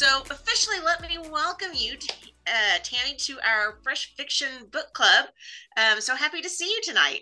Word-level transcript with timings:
So, 0.00 0.22
officially, 0.30 0.78
let 0.82 1.02
me 1.02 1.18
welcome 1.30 1.72
you, 1.74 1.92
uh, 2.46 2.78
Tammy, 2.82 3.16
to 3.18 3.38
our 3.46 3.80
Fresh 3.82 4.14
Fiction 4.16 4.48
Book 4.72 4.86
Club. 4.94 5.26
Um, 5.76 6.00
so 6.00 6.14
happy 6.14 6.40
to 6.40 6.48
see 6.48 6.64
you 6.64 6.80
tonight. 6.82 7.20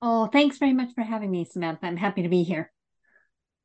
Oh, 0.00 0.26
thanks 0.26 0.58
very 0.58 0.72
much 0.72 0.94
for 0.94 1.02
having 1.02 1.32
me, 1.32 1.44
Samantha. 1.44 1.84
I'm 1.84 1.96
happy 1.96 2.22
to 2.22 2.28
be 2.28 2.44
here. 2.44 2.70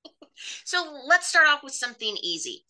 so, 0.66 1.02
let's 1.06 1.28
start 1.28 1.48
off 1.48 1.62
with 1.64 1.74
something 1.74 2.18
easy. 2.24 2.66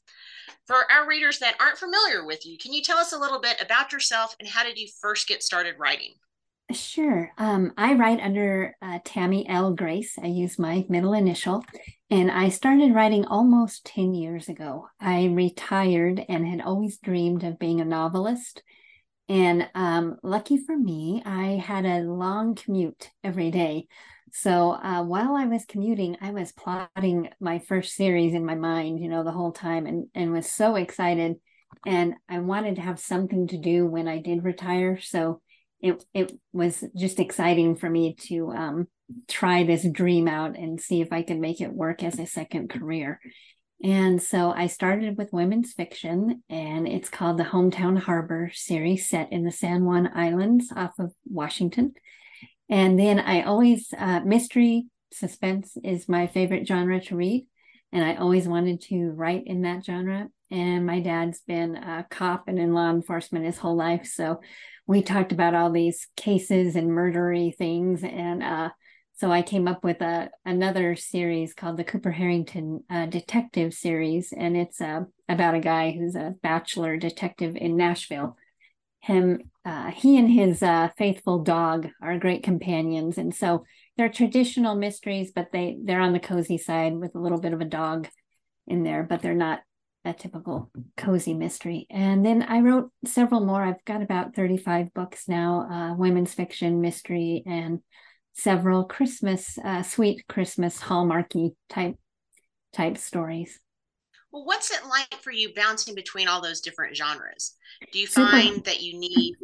For 0.66 0.76
our 0.92 1.08
readers 1.08 1.40
that 1.40 1.56
aren't 1.58 1.78
familiar 1.78 2.26
with 2.26 2.46
you, 2.46 2.58
can 2.58 2.74
you 2.74 2.82
tell 2.82 2.98
us 2.98 3.14
a 3.14 3.18
little 3.18 3.40
bit 3.40 3.62
about 3.62 3.94
yourself 3.94 4.36
and 4.42 4.50
how 4.50 4.66
did 4.66 4.78
you 4.78 4.90
first 5.00 5.26
get 5.26 5.42
started 5.42 5.76
writing? 5.80 6.16
Sure. 6.74 7.32
Um, 7.38 7.72
I 7.78 7.94
write 7.94 8.20
under 8.20 8.76
uh, 8.82 9.00
Tammy 9.06 9.48
L. 9.48 9.72
Grace. 9.72 10.20
I 10.22 10.28
use 10.28 10.60
my 10.60 10.86
middle 10.90 11.14
initial, 11.14 11.64
and 12.10 12.32
I 12.32 12.50
started 12.50 12.94
writing 12.94 13.26
almost 13.26 13.86
10 13.86 14.14
years 14.14 14.48
ago. 14.48 14.88
I 15.00 15.26
retired 15.26 16.24
and 16.30 16.48
had 16.48 16.62
always 16.62 16.98
dreamed 17.00 17.44
of 17.44 17.60
being 17.60 17.82
a 17.82 17.86
novelist. 17.86 18.64
And 19.28 19.68
um, 19.76 20.18
lucky 20.24 20.58
for 20.58 20.78
me, 20.78 21.22
I 21.26 21.62
had 21.64 21.86
a 21.86 22.00
long 22.00 22.56
commute 22.56 23.12
every 23.24 23.52
day. 23.52 23.88
So 24.32 24.72
uh, 24.72 25.04
while 25.04 25.36
I 25.36 25.46
was 25.46 25.66
commuting, 25.66 26.18
I 26.22 26.32
was 26.32 26.54
plotting 26.54 27.30
my 27.42 27.60
first 27.60 27.94
series 27.96 28.34
in 28.34 28.46
my 28.46 28.56
mind, 28.56 29.00
you 29.00 29.10
know, 29.10 29.24
the 29.24 29.32
whole 29.32 29.52
time 29.52 29.86
and, 29.86 30.08
and 30.16 30.32
was 30.32 30.50
so 30.50 30.76
excited. 30.76 31.36
And 31.86 32.16
I 32.30 32.40
wanted 32.40 32.76
to 32.78 32.82
have 32.82 33.00
something 33.00 33.48
to 33.48 33.58
do 33.58 33.86
when 33.86 34.08
I 34.08 34.20
did 34.20 34.46
retire. 34.46 35.00
So 35.00 35.42
it 35.82 36.04
it 36.14 36.32
was 36.54 36.84
just 36.96 37.20
exciting 37.20 37.76
for 37.76 37.90
me 37.90 38.16
to 38.28 38.52
um, 38.52 38.88
try 39.28 39.64
this 39.64 39.88
dream 39.90 40.28
out 40.28 40.58
and 40.58 40.82
see 40.82 41.02
if 41.02 41.12
I 41.12 41.22
could 41.24 41.40
make 41.40 41.62
it 41.62 41.74
work 41.74 42.04
as 42.04 42.20
a 42.20 42.26
second 42.26 42.70
career. 42.70 43.20
And 43.84 44.22
so 44.22 44.52
I 44.52 44.68
started 44.68 45.18
with 45.18 45.32
women's 45.32 45.74
fiction, 45.74 46.42
and 46.50 46.88
it's 46.88 47.10
called 47.10 47.38
the 47.38 47.44
Hometown 47.44 48.00
Harbor 48.00 48.50
series 48.54 49.08
set 49.08 49.32
in 49.32 49.44
the 49.44 49.52
San 49.52 49.86
Juan 49.86 50.10
Islands 50.16 50.74
off 50.76 50.98
of 50.98 51.14
Washington. 51.26 51.94
And 52.70 53.00
then 53.00 53.20
I 53.20 53.44
always, 53.44 53.94
uh, 53.98 54.22
mystery 54.22 54.88
suspense 55.14 55.78
is 55.84 56.10
my 56.10 56.28
favorite 56.28 56.68
genre 56.68 57.00
to 57.02 57.16
read. 57.16 57.48
And 57.92 58.04
I 58.04 58.16
always 58.16 58.48
wanted 58.48 58.82
to 58.90 59.12
write 59.12 59.44
in 59.46 59.62
that 59.62 59.86
genre. 59.86 60.28
And 60.50 60.86
my 60.86 61.00
dad's 61.00 61.42
been 61.42 61.76
a 61.76 62.06
cop 62.10 62.48
and 62.48 62.58
in 62.58 62.74
law 62.74 62.90
enforcement 62.90 63.46
his 63.46 63.58
whole 63.58 63.76
life. 63.76 64.06
So 64.08 64.42
we 64.88 65.02
talked 65.02 65.32
about 65.32 65.54
all 65.54 65.72
these 65.72 66.08
cases 66.16 66.76
and 66.76 66.90
murdery 66.90 67.56
things. 67.56 68.04
And 68.04 68.42
uh, 68.42 68.70
so 69.16 69.32
I 69.32 69.42
came 69.42 69.68
up 69.68 69.84
with 69.84 70.02
a 70.02 70.30
another 70.46 70.96
series 70.96 71.54
called 71.54 71.78
the 71.78 71.84
Cooper 71.84 72.12
Harrington 72.12 72.84
uh, 72.90 73.06
Detective 73.06 73.74
Series. 73.74 74.34
And 74.36 74.56
it's 74.58 74.82
uh, 74.82 75.02
about 75.28 75.56
a 75.56 75.60
guy 75.60 75.92
who's 75.92 76.16
a 76.16 76.36
bachelor 76.42 76.98
detective 76.98 77.56
in 77.56 77.78
Nashville 77.78 78.38
him 79.02 79.40
uh, 79.64 79.92
he 79.92 80.18
and 80.18 80.30
his 80.30 80.64
uh, 80.64 80.90
faithful 80.98 81.40
dog 81.40 81.88
are 82.02 82.18
great 82.20 82.44
companions 82.44 83.18
and 83.18 83.34
so 83.34 83.64
they're 83.96 84.10
traditional 84.10 84.76
mysteries 84.76 85.32
but 85.34 85.52
they 85.52 85.78
they're 85.84 86.02
on 86.02 86.14
the 86.14 86.20
cozy 86.20 86.58
side 86.58 86.94
with 86.94 87.16
a 87.16 87.20
little 87.20 87.40
bit 87.40 87.54
of 87.54 87.62
a 87.62 87.66
dog 87.66 88.08
in 88.66 88.84
there 88.84 89.04
but 89.04 89.22
they're 89.22 89.34
not 89.34 89.62
a 90.08 90.14
typical 90.14 90.72
cozy 90.96 91.34
mystery 91.34 91.86
and 91.90 92.26
then 92.26 92.42
i 92.44 92.60
wrote 92.60 92.90
several 93.06 93.42
more 93.42 93.62
i've 93.62 93.84
got 93.86 94.02
about 94.02 94.36
35 94.36 94.94
books 94.94 95.28
now 95.28 95.68
uh, 95.70 95.96
women's 95.96 96.34
fiction 96.34 96.82
mystery 96.82 97.44
and 97.46 97.80
several 98.34 98.86
christmas 98.86 99.58
uh, 99.64 99.84
sweet 99.84 100.26
christmas 100.28 100.80
hallmarky 100.80 101.56
type 101.70 101.96
type 102.74 102.98
stories 102.98 103.60
well, 104.32 104.46
what's 104.46 104.72
it 104.72 104.86
like 104.86 105.22
for 105.22 105.32
you 105.32 105.54
bouncing 105.56 105.96
between 105.96 106.28
all 106.28 106.42
those 106.42 106.62
different 106.62 106.96
genres? 106.96 107.56
Do 107.92 108.00
you 108.00 108.08
find 108.08 108.56
Super. 108.56 108.62
that 108.66 108.82
you 108.82 109.00
need 109.00 109.36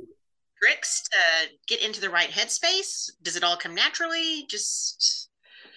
tricks 0.61 1.03
to 1.03 1.49
get 1.67 1.83
into 1.83 2.01
the 2.01 2.09
right 2.09 2.29
headspace? 2.29 3.09
Does 3.21 3.35
it 3.35 3.43
all 3.43 3.57
come 3.57 3.73
naturally? 3.73 4.45
Just 4.49 5.29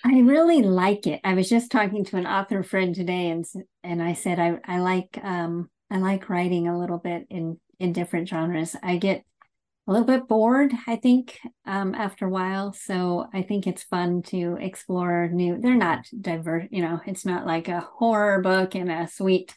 I 0.07 0.21
really 0.21 0.63
like 0.63 1.09
it. 1.09 1.21
I 1.25 1.35
was 1.35 1.49
just 1.49 1.73
talking 1.73 2.05
to 2.05 2.17
an 2.17 2.29
author 2.29 2.63
friend 2.63 2.95
today 2.95 3.31
and 3.31 3.45
and 3.83 4.01
I 4.01 4.13
said 4.13 4.39
I 4.39 4.59
I 4.65 4.79
like 4.79 5.19
um 5.23 5.69
I 5.91 5.99
like 5.99 6.29
writing 6.31 6.69
a 6.69 6.79
little 6.79 6.99
bit 6.99 7.27
in 7.29 7.59
in 7.81 7.93
different 7.93 8.29
genres. 8.29 8.77
I 8.85 8.99
get 8.99 9.25
a 9.89 9.93
little 9.93 10.07
bit 10.07 10.29
bored, 10.29 10.73
I 10.87 10.97
think, 10.97 11.39
um, 11.65 11.95
after 11.95 12.27
a 12.27 12.31
while. 12.31 12.73
So 12.73 13.27
I 13.33 13.43
think 13.43 13.67
it's 13.67 13.83
fun 13.83 14.23
to 14.29 14.57
explore 14.61 15.29
new. 15.29 15.61
They're 15.61 15.75
not 15.75 16.07
diverse, 16.21 16.69
you 16.71 16.83
know. 16.83 17.01
It's 17.07 17.25
not 17.27 17.47
like 17.47 17.69
a 17.69 17.81
horror 17.81 18.41
book 18.41 18.77
and 18.77 18.91
a 18.91 19.09
sweet 19.09 19.53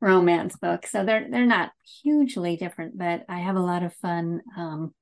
romance 0.00 0.56
book. 0.56 0.86
So 0.86 1.04
they're 1.04 1.28
they're 1.30 1.44
not 1.44 1.72
hugely 2.02 2.56
different, 2.56 2.96
but 2.96 3.26
I 3.28 3.40
have 3.40 3.56
a 3.56 3.60
lot 3.60 3.82
of 3.82 3.94
fun 3.96 4.40
um, 4.56 4.94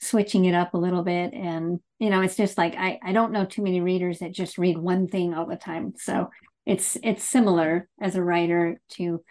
switching 0.00 0.44
it 0.44 0.54
up 0.54 0.74
a 0.74 0.78
little 0.78 1.02
bit. 1.02 1.32
And 1.32 1.80
you 2.02 2.10
know, 2.10 2.20
it's 2.20 2.34
just 2.34 2.58
like 2.58 2.74
I 2.76 2.98
I 3.00 3.12
don't 3.12 3.30
know 3.30 3.44
too 3.44 3.62
many 3.62 3.80
readers 3.80 4.18
that 4.18 4.32
just 4.32 4.58
read 4.58 4.76
one 4.76 5.06
thing 5.06 5.34
all 5.34 5.46
the 5.46 5.54
time. 5.54 5.94
So 5.96 6.30
it's 6.66 6.98
it's 7.00 7.22
similar 7.22 7.88
as 8.00 8.16
a 8.16 8.24
writer 8.24 8.80
to 8.94 9.22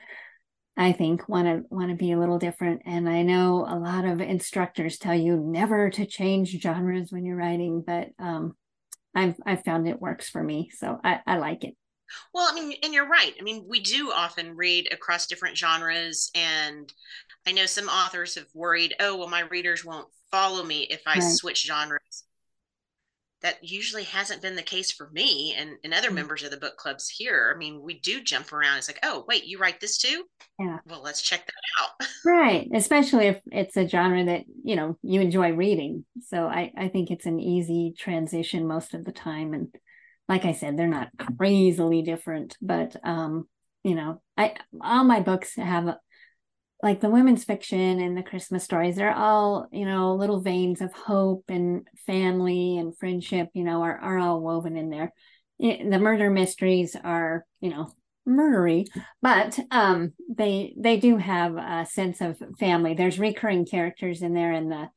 I 0.77 0.93
think 0.93 1.27
want 1.27 1.47
to 1.47 1.63
want 1.69 1.89
to 1.89 1.97
be 1.97 2.13
a 2.13 2.17
little 2.17 2.39
different. 2.39 2.83
And 2.85 3.09
I 3.09 3.23
know 3.23 3.65
a 3.67 3.77
lot 3.77 4.05
of 4.05 4.21
instructors 4.21 4.97
tell 4.97 5.13
you 5.13 5.35
never 5.35 5.89
to 5.89 6.05
change 6.05 6.57
genres 6.61 7.11
when 7.11 7.25
you're 7.25 7.35
writing, 7.35 7.83
but 7.85 8.07
um, 8.19 8.55
I've 9.13 9.35
I've 9.45 9.65
found 9.65 9.89
it 9.89 9.99
works 9.99 10.29
for 10.29 10.41
me, 10.41 10.71
so 10.73 10.97
I, 11.03 11.19
I 11.27 11.37
like 11.39 11.65
it. 11.65 11.75
Well, 12.33 12.47
I 12.49 12.55
mean, 12.55 12.77
and 12.83 12.93
you're 12.93 13.09
right. 13.09 13.33
I 13.37 13.43
mean, 13.43 13.65
we 13.67 13.81
do 13.81 14.13
often 14.15 14.55
read 14.55 14.93
across 14.93 15.27
different 15.27 15.57
genres, 15.57 16.31
and 16.35 16.91
I 17.45 17.51
know 17.51 17.65
some 17.65 17.89
authors 17.89 18.35
have 18.35 18.47
worried, 18.53 18.95
oh, 19.01 19.17
well, 19.17 19.27
my 19.27 19.41
readers 19.41 19.83
won't 19.83 20.07
follow 20.31 20.63
me 20.63 20.83
if 20.83 21.01
I 21.05 21.15
right. 21.15 21.21
switch 21.21 21.65
genres 21.65 22.23
that 23.41 23.57
usually 23.61 24.03
hasn't 24.03 24.41
been 24.41 24.55
the 24.55 24.61
case 24.61 24.91
for 24.91 25.09
me 25.11 25.55
and, 25.57 25.71
and 25.83 25.93
other 25.93 26.07
mm-hmm. 26.07 26.15
members 26.15 26.43
of 26.43 26.51
the 26.51 26.57
book 26.57 26.77
clubs 26.77 27.09
here. 27.09 27.51
I 27.53 27.57
mean, 27.57 27.81
we 27.81 27.99
do 27.99 28.21
jump 28.21 28.53
around. 28.53 28.77
It's 28.77 28.87
like, 28.87 28.99
oh, 29.03 29.25
wait, 29.27 29.45
you 29.45 29.57
write 29.57 29.79
this 29.79 29.97
too? 29.97 30.23
Yeah. 30.59 30.77
Well, 30.85 31.01
let's 31.01 31.21
check 31.21 31.45
that 31.45 31.81
out. 31.81 32.07
right. 32.25 32.67
Especially 32.73 33.27
if 33.27 33.41
it's 33.51 33.77
a 33.77 33.87
genre 33.87 34.23
that, 34.25 34.43
you 34.63 34.75
know, 34.75 34.97
you 35.01 35.21
enjoy 35.21 35.51
reading. 35.53 36.05
So 36.27 36.45
I, 36.45 36.71
I 36.77 36.87
think 36.89 37.09
it's 37.09 37.25
an 37.25 37.39
easy 37.39 37.93
transition 37.97 38.67
most 38.67 38.93
of 38.93 39.05
the 39.05 39.11
time. 39.11 39.53
And 39.53 39.75
like 40.29 40.45
I 40.45 40.53
said, 40.53 40.77
they're 40.77 40.87
not 40.87 41.09
crazily 41.17 42.03
different, 42.03 42.57
but 42.61 42.95
um, 43.03 43.47
you 43.83 43.95
know, 43.95 44.21
I 44.37 44.55
all 44.81 45.03
my 45.03 45.19
books 45.19 45.55
have 45.55 45.95
like 46.83 46.99
the 46.99 47.09
women's 47.09 47.43
fiction 47.43 47.99
and 47.99 48.17
the 48.17 48.23
Christmas 48.23 48.63
stories, 48.63 48.95
they're 48.95 49.15
all, 49.15 49.67
you 49.71 49.85
know, 49.85 50.15
little 50.15 50.41
veins 50.41 50.81
of 50.81 50.93
hope 50.93 51.45
and 51.49 51.87
family 52.05 52.77
and 52.77 52.97
friendship, 52.97 53.49
you 53.53 53.63
know, 53.63 53.83
are, 53.83 53.97
are 53.97 54.17
all 54.17 54.41
woven 54.41 54.77
in 54.77 54.89
there. 54.89 55.13
It, 55.59 55.89
the 55.89 55.99
murder 55.99 56.29
mysteries 56.29 56.95
are, 57.01 57.45
you 57.59 57.69
know, 57.69 57.89
murdery, 58.27 58.87
but 59.21 59.59
um, 59.71 60.13
they 60.29 60.73
they 60.77 60.97
do 60.97 61.17
have 61.17 61.55
a 61.55 61.85
sense 61.89 62.21
of 62.21 62.41
family. 62.59 62.93
There's 62.93 63.19
recurring 63.19 63.65
characters 63.65 64.21
in 64.21 64.33
there, 64.33 64.51
and 64.51 64.71
the 64.71 64.89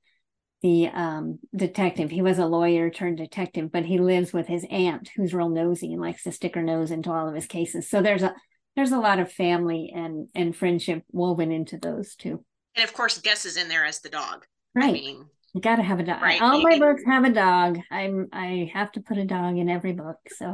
the 0.64 0.88
um, 0.88 1.40
detective, 1.54 2.10
he 2.10 2.22
was 2.22 2.38
a 2.38 2.46
lawyer 2.46 2.88
turned 2.88 3.18
detective, 3.18 3.70
but 3.70 3.84
he 3.84 3.98
lives 3.98 4.32
with 4.32 4.46
his 4.46 4.64
aunt, 4.70 5.10
who's 5.14 5.34
real 5.34 5.50
nosy 5.50 5.92
and 5.92 6.00
likes 6.00 6.22
to 6.22 6.32
stick 6.32 6.54
her 6.54 6.62
nose 6.62 6.90
into 6.90 7.12
all 7.12 7.28
of 7.28 7.34
his 7.34 7.44
cases. 7.44 7.86
So 7.90 8.00
there's 8.00 8.22
a 8.22 8.34
there's 8.76 8.92
a 8.92 8.98
lot 8.98 9.18
of 9.18 9.32
family 9.32 9.92
and 9.94 10.28
and 10.34 10.56
friendship 10.56 11.04
woven 11.10 11.52
into 11.52 11.78
those 11.78 12.14
too. 12.14 12.44
And 12.76 12.84
of 12.84 12.92
course, 12.92 13.18
Gus 13.18 13.44
is 13.44 13.56
in 13.56 13.68
there 13.68 13.84
as 13.84 14.00
the 14.00 14.08
dog. 14.08 14.44
Right. 14.74 14.88
I 14.88 14.92
mean, 14.92 15.26
you 15.52 15.60
got 15.60 15.76
to 15.76 15.82
have 15.82 16.00
a 16.00 16.02
dog. 16.02 16.20
Right. 16.20 16.42
All 16.42 16.60
my 16.60 16.78
books 16.78 17.02
have 17.06 17.24
a 17.24 17.30
dog. 17.30 17.78
I'm 17.90 18.28
I 18.32 18.70
have 18.74 18.90
to 18.92 19.00
put 19.00 19.18
a 19.18 19.24
dog 19.24 19.56
in 19.56 19.68
every 19.68 19.92
book, 19.92 20.18
so 20.36 20.52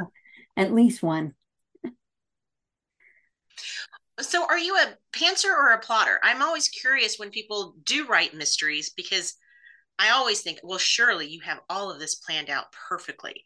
at 0.56 0.72
least 0.72 1.02
one. 1.02 1.34
So, 4.20 4.44
are 4.44 4.58
you 4.58 4.76
a 4.76 4.94
pantser 5.16 5.48
or 5.48 5.70
a 5.70 5.80
plotter? 5.80 6.20
I'm 6.22 6.42
always 6.42 6.68
curious 6.68 7.18
when 7.18 7.30
people 7.30 7.74
do 7.84 8.06
write 8.06 8.34
mysteries 8.34 8.90
because 8.90 9.34
I 9.98 10.10
always 10.10 10.42
think, 10.42 10.60
well, 10.62 10.78
surely 10.78 11.26
you 11.26 11.40
have 11.40 11.60
all 11.70 11.90
of 11.90 11.98
this 11.98 12.16
planned 12.16 12.50
out 12.50 12.66
perfectly. 12.88 13.44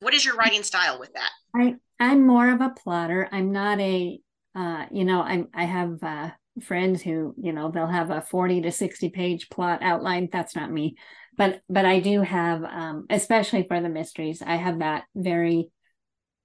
What 0.00 0.14
is 0.14 0.24
your 0.24 0.36
writing 0.36 0.62
style 0.62 1.00
with 1.00 1.12
that? 1.14 1.30
I 1.54 1.76
I'm 1.98 2.26
more 2.26 2.50
of 2.50 2.60
a 2.60 2.70
plotter. 2.70 3.28
I'm 3.32 3.52
not 3.52 3.80
a 3.80 4.18
uh, 4.54 4.86
you 4.90 5.04
know, 5.04 5.20
I'm 5.20 5.48
I 5.54 5.64
have 5.64 6.02
uh 6.02 6.30
friends 6.62 7.02
who, 7.02 7.34
you 7.38 7.52
know, 7.52 7.70
they'll 7.70 7.86
have 7.86 8.10
a 8.10 8.22
40 8.22 8.62
to 8.62 8.72
60 8.72 9.10
page 9.10 9.48
plot 9.50 9.80
outline. 9.82 10.28
That's 10.32 10.56
not 10.56 10.72
me. 10.72 10.96
But 11.36 11.60
but 11.68 11.84
I 11.84 12.00
do 12.00 12.22
have 12.22 12.64
um 12.64 13.06
especially 13.10 13.64
for 13.68 13.80
the 13.80 13.88
mysteries, 13.88 14.42
I 14.42 14.56
have 14.56 14.78
that 14.80 15.04
very 15.14 15.70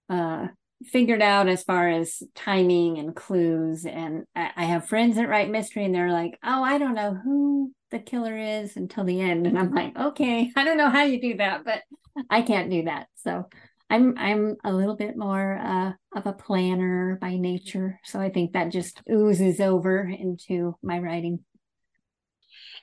uh 0.09 0.48
figured 0.86 1.21
out 1.21 1.48
as 1.48 1.63
far 1.63 1.89
as 1.89 2.24
timing 2.33 2.97
and 2.97 3.15
clues 3.15 3.86
and 3.86 4.24
I, 4.36 4.51
I 4.56 4.63
have 4.65 4.88
friends 4.88 5.15
that 5.15 5.30
write 5.30 5.50
mystery 5.50 5.86
and 5.86 5.94
they're 5.94 6.12
like, 6.12 6.38
"Oh, 6.44 6.63
I 6.63 6.77
don't 6.80 6.95
know 6.95 7.13
who 7.13 7.71
the 7.92 8.00
killer 8.00 8.36
is 8.38 8.75
until 8.77 9.04
the 9.04 9.21
end." 9.21 9.45
And 9.47 9.59
I'm 9.59 9.74
like, 9.74 9.95
"Okay, 9.97 10.51
I 10.57 10.63
don't 10.63 10.77
know 10.77 10.89
how 10.89 11.04
you 11.04 11.21
do 11.21 11.38
that, 11.38 11.63
but 11.65 11.83
I 12.30 12.42
can't 12.42 12.71
do 12.71 12.83
that." 12.86 13.07
So 13.18 13.47
I'm 13.92 14.18
I'm 14.18 14.56
a 14.64 14.72
little 14.72 14.96
bit 14.96 15.18
more 15.18 15.58
uh, 15.58 15.92
of 16.18 16.26
a 16.26 16.32
planner 16.32 17.18
by 17.20 17.36
nature, 17.36 18.00
so 18.06 18.22
I 18.22 18.30
think 18.30 18.54
that 18.54 18.72
just 18.72 19.02
oozes 19.12 19.60
over 19.60 20.02
into 20.04 20.78
my 20.82 20.98
writing. 21.00 21.40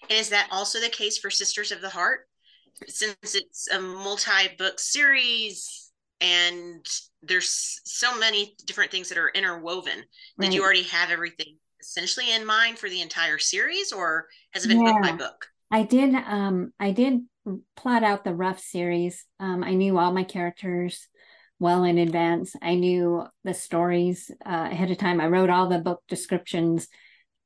And 0.02 0.18
is 0.20 0.28
that 0.28 0.48
also 0.52 0.80
the 0.80 0.90
case 0.90 1.16
for 1.16 1.30
Sisters 1.30 1.72
of 1.72 1.80
the 1.80 1.88
Heart? 1.88 2.28
Since 2.86 3.34
it's 3.34 3.68
a 3.70 3.80
multi-book 3.80 4.78
series 4.78 5.90
and 6.20 6.86
there's 7.22 7.80
so 7.84 8.16
many 8.18 8.54
different 8.66 8.90
things 8.90 9.08
that 9.08 9.18
are 9.18 9.30
interwoven, 9.30 9.98
right. 10.36 10.44
did 10.44 10.54
you 10.54 10.62
already 10.62 10.84
have 10.84 11.10
everything 11.10 11.56
essentially 11.80 12.32
in 12.32 12.44
mind 12.44 12.78
for 12.78 12.90
the 12.90 13.00
entire 13.00 13.38
series, 13.38 13.92
or 13.92 14.26
has 14.52 14.66
it 14.66 14.68
been 14.68 14.84
yeah. 14.84 14.92
book 14.92 15.02
by 15.02 15.12
book? 15.12 15.46
I 15.70 15.84
did. 15.84 16.14
Um, 16.14 16.72
I 16.78 16.90
did 16.90 17.20
plot 17.76 18.02
out 18.02 18.24
the 18.24 18.34
rough 18.34 18.60
series. 18.60 19.24
Um, 19.40 19.62
I 19.62 19.74
knew 19.74 19.98
all 19.98 20.12
my 20.12 20.24
characters 20.24 21.08
well 21.58 21.84
in 21.84 21.98
advance. 21.98 22.54
I 22.62 22.74
knew 22.74 23.24
the 23.44 23.54
stories 23.54 24.30
uh, 24.44 24.68
ahead 24.70 24.90
of 24.90 24.98
time. 24.98 25.20
I 25.20 25.26
wrote 25.26 25.50
all 25.50 25.68
the 25.68 25.78
book 25.78 26.02
descriptions, 26.08 26.88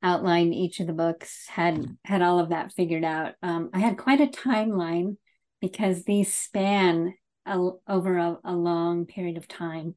outlined 0.01 0.53
each 0.53 0.79
of 0.79 0.87
the 0.87 0.93
books, 0.93 1.47
had 1.47 1.97
had 2.05 2.21
all 2.21 2.39
of 2.39 2.49
that 2.49 2.73
figured 2.73 3.03
out. 3.03 3.33
Um, 3.41 3.69
I 3.73 3.79
had 3.79 3.97
quite 3.97 4.21
a 4.21 4.27
timeline 4.27 5.17
because 5.61 6.03
these 6.03 6.33
span 6.33 7.13
a, 7.45 7.69
over 7.87 8.17
a, 8.17 8.37
a, 8.43 8.53
long 8.53 9.05
period 9.05 9.37
of 9.37 9.47
time. 9.47 9.95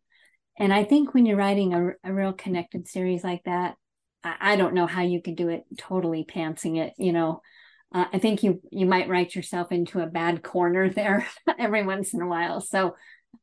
And 0.59 0.73
I 0.73 0.85
think 0.85 1.13
when 1.13 1.27
you're 1.27 1.37
writing 1.37 1.75
a, 1.75 1.91
a 2.03 2.13
real 2.13 2.33
connected 2.33 2.89
series 2.89 3.23
like 3.23 3.45
that, 3.45 3.77
I, 4.25 4.37
I 4.41 4.57
don't 4.57 4.75
know 4.75 4.87
how 4.87 5.03
you 5.03 5.21
could 5.21 5.37
do 5.37 5.49
it 5.49 5.65
totally 5.77 6.25
pantsing 6.25 6.79
it, 6.79 6.95
you 6.99 7.13
know 7.13 7.43
uh, 7.93 8.07
I 8.13 8.19
think 8.19 8.43
you 8.43 8.61
you 8.71 8.87
might 8.87 9.09
write 9.09 9.35
yourself 9.35 9.73
into 9.73 10.01
a 10.01 10.07
bad 10.07 10.43
corner 10.43 10.91
there 10.93 11.27
every 11.59 11.85
once 11.85 12.15
in 12.15 12.21
a 12.21 12.27
while. 12.27 12.61
So 12.61 12.97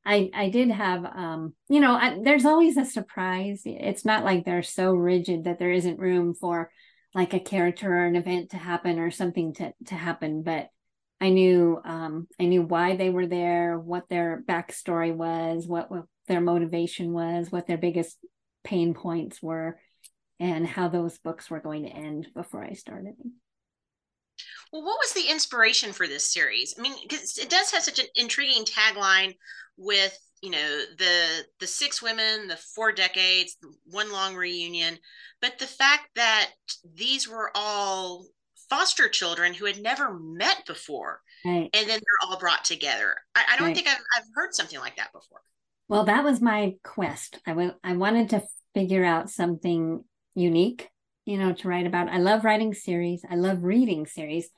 I 0.06 0.30
I 0.34 0.50
did 0.50 0.69
have 0.69 1.06
um 1.06 1.54
you 1.69 1.80
know 1.80 1.94
I, 1.94 2.19
there's 2.22 2.45
always 2.45 2.78
a 2.78 2.86
surprise. 2.86 3.62
It's 3.66 4.06
not 4.06 4.24
like 4.25 4.45
they're 4.45 4.63
so 4.63 4.94
rigid 4.94 5.45
that 5.45 5.60
there 5.60 5.72
isn't 5.72 6.00
room 6.00 6.34
for 6.34 6.72
like 7.13 7.34
a 7.34 7.40
character 7.40 7.92
or 7.94 8.06
an 8.06 8.16
event 8.16 8.51
to 8.51 8.57
happen 8.57 9.00
or 9.00 9.12
something 9.12 9.54
to 9.56 9.74
to 9.86 9.95
happen. 9.95 10.44
But 10.44 10.69
I 11.22 11.30
knew 11.30 11.80
um 11.86 12.28
I 12.39 12.46
knew 12.46 12.63
why 12.63 12.96
they 12.96 13.10
were 13.10 13.28
there, 13.28 13.80
what 13.80 14.10
their 14.10 14.44
backstory 14.48 15.16
was, 15.16 15.68
what, 15.68 15.89
what 15.89 16.06
their 16.28 16.42
motivation 16.42 17.13
was, 17.13 17.51
what 17.51 17.68
their 17.68 17.78
biggest 17.78 18.18
pain 18.63 18.94
points 18.94 19.42
were, 19.42 19.80
and 20.39 20.66
how 20.66 20.88
those 20.89 21.18
books 21.19 21.50
were 21.50 21.60
going 21.60 21.84
to 21.84 21.89
end 21.89 22.28
before 22.34 22.63
I 22.63 22.74
started. 22.74 23.16
Well, 24.74 24.81
what 24.81 24.98
was 25.00 25.14
the 25.14 25.31
inspiration 25.31 25.94
for 25.94 26.08
this 26.08 26.34
series? 26.34 26.74
I 26.75 26.81
mean, 26.81 26.96
because 27.08 27.38
it 27.38 27.52
does 27.52 27.70
have 27.72 27.84
such 27.84 28.00
an 28.00 28.08
intriguing 28.16 28.66
tagline 28.66 29.36
with 29.78 30.18
you 30.42 30.50
know 30.50 30.81
the 30.98 31.46
the 31.60 31.68
six 31.68 32.02
women, 32.02 32.48
the 32.48 32.58
four 32.58 32.92
decades, 32.92 33.56
one 33.86 34.12
long 34.12 34.36
reunion, 34.36 34.98
but 35.42 35.60
the 35.60 35.68
fact 35.68 36.10
that 36.16 36.50
these 36.96 37.30
were 37.30 37.52
all 37.54 38.25
foster 38.68 39.08
children 39.08 39.54
who 39.54 39.66
had 39.66 39.80
never 39.80 40.18
met 40.20 40.66
before, 40.66 41.22
right. 41.46 41.70
and 41.72 41.88
then 41.88 42.00
they're 42.00 42.28
all 42.28 42.40
brought 42.40 42.66
together. 42.66 43.14
I, 43.36 43.44
I 43.52 43.58
don't 43.58 43.68
right. 43.68 43.75
think 43.75 43.88
I've, 43.88 44.02
I've 44.18 44.28
heard 44.34 44.56
something 44.56 44.80
like 44.80 44.96
that 44.96 45.14
before. 45.14 45.42
Well, 45.88 46.06
that 46.06 46.24
was 46.24 46.42
my 46.42 46.78
quest. 46.84 47.38
I, 47.46 47.52
w- 47.52 47.75
I 47.84 47.96
wanted 47.96 48.31
to 48.31 48.42
figure 48.74 49.06
out 49.06 49.30
something 49.30 50.04
unique 50.34 50.90
you 51.25 51.38
know, 51.38 51.54
to 51.54 51.68
write 51.68 51.88
about. 51.88 52.10
I 52.10 52.18
love 52.18 52.44
writing 52.44 52.74
series. 52.74 53.24
I 53.30 53.36
love 53.36 53.64
reading 53.64 54.06
series. 54.06 54.50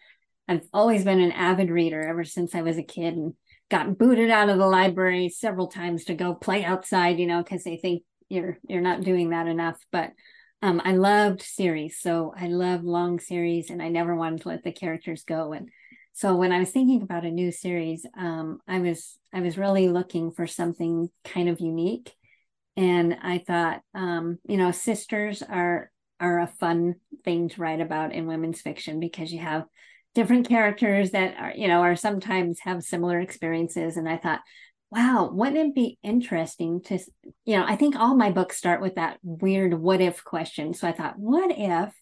I've 0.48 0.68
always 0.74 1.04
been 1.04 1.22
an 1.22 1.32
avid 1.32 1.70
reader 1.70 2.02
ever 2.02 2.24
since 2.24 2.54
I 2.54 2.62
was 2.62 2.78
a 2.78 2.84
kid 2.84 3.16
and 3.16 3.34
got 3.70 3.98
booted 3.98 4.30
out 4.30 4.50
of 4.50 4.58
the 4.58 4.68
library 4.68 5.30
several 5.30 5.68
times 5.68 6.06
to 6.06 6.14
go 6.14 6.36
play 6.36 6.64
outside, 6.64 7.20
you 7.20 7.26
know, 7.28 7.42
because 7.42 7.64
they 7.64 7.78
think 7.78 8.04
you're 8.30 8.58
you're 8.68 8.82
not 8.82 9.02
doing 9.02 9.30
that 9.30 9.48
enough. 9.48 9.78
But 9.92 10.12
um, 10.62 10.82
I 10.84 10.94
loved 10.94 11.42
series, 11.42 12.00
so 12.00 12.34
I 12.38 12.48
love 12.48 12.84
long 12.84 13.20
series, 13.20 13.70
and 13.70 13.82
I 13.82 13.90
never 13.90 14.16
wanted 14.16 14.42
to 14.42 14.50
let 14.50 14.64
the 14.64 14.72
characters 14.72 15.24
go. 15.24 15.54
And 15.54 15.70
so 16.14 16.36
when 16.36 16.52
I 16.52 16.60
was 16.60 16.72
thinking 16.72 17.02
about 17.02 17.26
a 17.26 17.32
new 17.32 17.52
series, 17.52 18.06
um, 18.18 18.60
I 18.68 18.80
was 18.80 19.18
I 19.34 19.42
was 19.42 19.58
really 19.58 19.90
looking 19.90 20.32
for 20.32 20.48
something 20.48 21.10
kind 21.24 21.50
of 21.50 21.60
unique, 21.60 22.14
and 22.78 23.18
I 23.22 23.40
thought, 23.40 23.82
um, 23.94 24.40
you 24.48 24.58
know, 24.58 24.72
sisters 24.72 25.44
are 25.44 25.92
are 26.20 26.40
a 26.40 26.48
fun 26.48 26.96
thing 27.24 27.50
to 27.50 27.62
write 27.62 27.82
about 27.82 28.14
in 28.14 28.28
women's 28.28 28.62
fiction 28.62 29.00
because 29.00 29.32
you 29.32 29.40
have 29.40 29.66
different 30.14 30.48
characters 30.48 31.12
that 31.12 31.36
are 31.38 31.54
you 31.56 31.68
know 31.68 31.82
are 31.82 31.96
sometimes 31.96 32.60
have 32.62 32.84
similar 32.84 33.20
experiences. 33.20 33.98
And 33.98 34.08
i 34.08 34.18
thought 34.18 34.42
wow 34.92 35.30
wouldn't 35.32 35.70
it 35.70 35.76
be 35.76 35.98
interesting 36.04 36.82
to 36.84 37.00
you 37.44 37.58
know 37.58 37.66
i 37.66 37.76
think 37.76 37.96
all 37.96 38.16
my 38.16 38.32
books 38.32 38.56
start 38.56 38.82
with 38.82 38.96
that 38.96 39.18
weird 39.24 39.74
what 39.74 40.02
if 40.02 40.24
question. 40.24 40.74
So 40.74 40.88
i 40.88 40.92
thought 40.92 41.20
what 41.20 41.52
if 41.52 41.94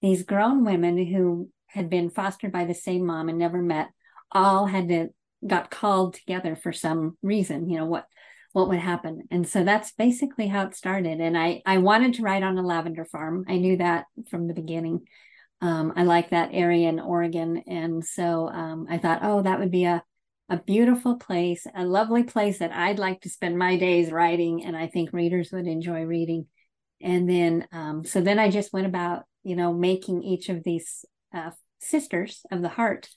these 0.00 0.22
grown 0.22 0.64
women 0.64 1.04
who 1.04 1.50
had 1.66 1.90
been 1.90 2.10
fostered 2.10 2.52
by 2.52 2.64
the 2.64 2.74
same 2.74 3.06
mom 3.06 3.28
and 3.28 3.38
never 3.38 3.60
met 3.60 3.88
all 4.32 4.66
had 4.66 4.88
to 4.88 5.08
got 5.46 5.70
called 5.70 6.14
together 6.14 6.54
for 6.54 6.72
some 6.72 7.16
reason? 7.22 7.68
You 7.68 7.78
know 7.78 7.86
what 7.86 8.06
what 8.52 8.68
would 8.68 8.78
happen. 8.78 9.22
And 9.30 9.48
so 9.48 9.64
that's 9.64 9.92
basically 9.92 10.48
how 10.48 10.66
it 10.66 10.76
started. 10.76 11.20
And 11.20 11.36
I 11.36 11.62
I 11.64 11.78
wanted 11.78 12.14
to 12.14 12.22
write 12.22 12.42
on 12.42 12.58
a 12.58 12.62
lavender 12.62 13.04
farm. 13.04 13.44
I 13.48 13.56
knew 13.56 13.76
that 13.78 14.06
from 14.30 14.48
the 14.48 14.54
beginning. 14.54 15.06
Um, 15.60 15.92
I 15.94 16.04
like 16.04 16.30
that 16.30 16.50
area 16.52 16.88
in 16.88 17.00
Oregon, 17.00 17.62
and 17.66 18.02
so 18.04 18.48
um, 18.48 18.86
I 18.88 18.96
thought, 18.96 19.20
oh, 19.22 19.42
that 19.42 19.58
would 19.58 19.70
be 19.70 19.84
a 19.84 20.02
a 20.48 20.56
beautiful 20.56 21.16
place, 21.16 21.64
a 21.76 21.84
lovely 21.84 22.24
place 22.24 22.58
that 22.58 22.72
I'd 22.72 22.98
like 22.98 23.20
to 23.20 23.28
spend 23.30 23.56
my 23.56 23.76
days 23.76 24.10
writing, 24.10 24.64
and 24.64 24.76
I 24.76 24.88
think 24.88 25.12
readers 25.12 25.52
would 25.52 25.68
enjoy 25.68 26.02
reading. 26.02 26.46
And 27.00 27.30
then, 27.30 27.68
um, 27.72 28.04
so 28.04 28.20
then 28.20 28.38
I 28.38 28.50
just 28.50 28.72
went 28.72 28.86
about, 28.86 29.24
you 29.44 29.54
know, 29.54 29.72
making 29.72 30.22
each 30.24 30.48
of 30.48 30.64
these 30.64 31.04
uh, 31.32 31.52
sisters 31.78 32.44
of 32.50 32.62
the 32.62 32.68
heart 32.68 33.08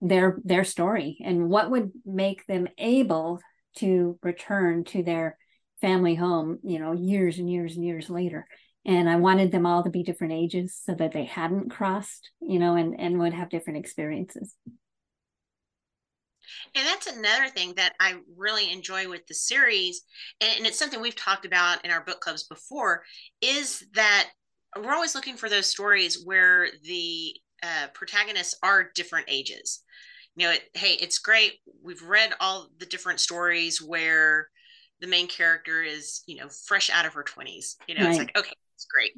their 0.00 0.38
their 0.44 0.64
story 0.64 1.18
and 1.24 1.48
what 1.48 1.70
would 1.70 1.90
make 2.04 2.46
them 2.46 2.68
able 2.76 3.40
to 3.76 4.18
return 4.22 4.84
to 4.84 5.02
their 5.02 5.38
family 5.80 6.14
home, 6.14 6.58
you 6.62 6.78
know, 6.78 6.92
years 6.92 7.38
and 7.38 7.50
years 7.50 7.76
and 7.76 7.84
years 7.84 8.08
later. 8.08 8.46
And 8.86 9.08
I 9.08 9.16
wanted 9.16 9.50
them 9.50 9.66
all 9.66 9.82
to 9.82 9.90
be 9.90 10.02
different 10.02 10.34
ages 10.34 10.78
so 10.82 10.94
that 10.94 11.12
they 11.12 11.24
hadn't 11.24 11.70
crossed, 11.70 12.30
you 12.40 12.58
know, 12.58 12.76
and, 12.76 12.98
and 12.98 13.18
would 13.18 13.32
have 13.32 13.48
different 13.48 13.78
experiences. 13.78 14.54
And 16.74 16.86
that's 16.86 17.06
another 17.06 17.48
thing 17.48 17.74
that 17.76 17.94
I 18.00 18.16
really 18.36 18.70
enjoy 18.70 19.08
with 19.08 19.26
the 19.26 19.34
series. 19.34 20.02
And, 20.40 20.66
it's 20.66 20.78
something 20.78 21.00
we've 21.00 21.16
talked 21.16 21.46
about 21.46 21.84
in 21.84 21.90
our 21.90 22.04
book 22.04 22.20
clubs 22.20 22.44
before 22.44 23.02
is 23.40 23.84
that 23.94 24.30
we're 24.76 24.94
always 24.94 25.14
looking 25.14 25.36
for 25.36 25.48
those 25.48 25.66
stories 25.66 26.22
where 26.24 26.68
the 26.82 27.34
uh, 27.62 27.86
protagonists 27.94 28.58
are 28.62 28.90
different 28.94 29.26
ages 29.28 29.82
you 30.36 30.46
know 30.46 30.52
it, 30.52 30.62
hey 30.74 30.92
it's 31.00 31.18
great. 31.18 31.54
We've 31.82 32.02
read 32.02 32.32
all 32.40 32.68
the 32.78 32.86
different 32.86 33.20
stories 33.20 33.80
where 33.80 34.48
the 35.00 35.06
main 35.06 35.26
character 35.26 35.82
is 35.82 36.22
you 36.26 36.36
know 36.36 36.48
fresh 36.66 36.90
out 36.90 37.04
of 37.04 37.14
her 37.14 37.24
20s 37.24 37.76
you 37.88 37.94
know 37.94 38.02
right. 38.02 38.10
it's 38.10 38.18
like 38.18 38.36
okay 38.36 38.54
it's 38.74 38.86
great. 38.86 39.12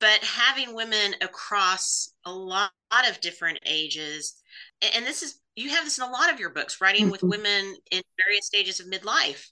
But 0.00 0.20
having 0.24 0.74
women 0.74 1.14
across 1.20 2.12
a 2.24 2.32
lot 2.32 2.70
of 3.08 3.20
different 3.20 3.58
ages 3.66 4.36
and 4.94 5.04
this 5.06 5.22
is 5.22 5.40
you 5.56 5.70
have 5.70 5.84
this 5.84 5.98
in 5.98 6.04
a 6.04 6.10
lot 6.10 6.32
of 6.32 6.40
your 6.40 6.50
books 6.50 6.80
writing 6.80 7.02
mm-hmm. 7.02 7.12
with 7.12 7.22
women 7.22 7.76
in 7.90 8.02
various 8.24 8.46
stages 8.46 8.80
of 8.80 8.86
midlife. 8.86 9.46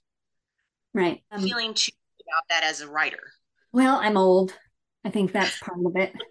Right. 0.93 1.21
Um, 1.31 1.41
feeling 1.41 1.73
too 1.73 1.91
about 2.27 2.43
that 2.49 2.63
as 2.63 2.81
a 2.81 2.89
writer. 2.89 3.31
Well 3.71 3.99
i'm 4.01 4.17
old. 4.17 4.53
I 5.05 5.11
think 5.11 5.31
that's 5.31 5.59
part 5.59 5.79
of 5.85 5.95
it. 5.95 6.13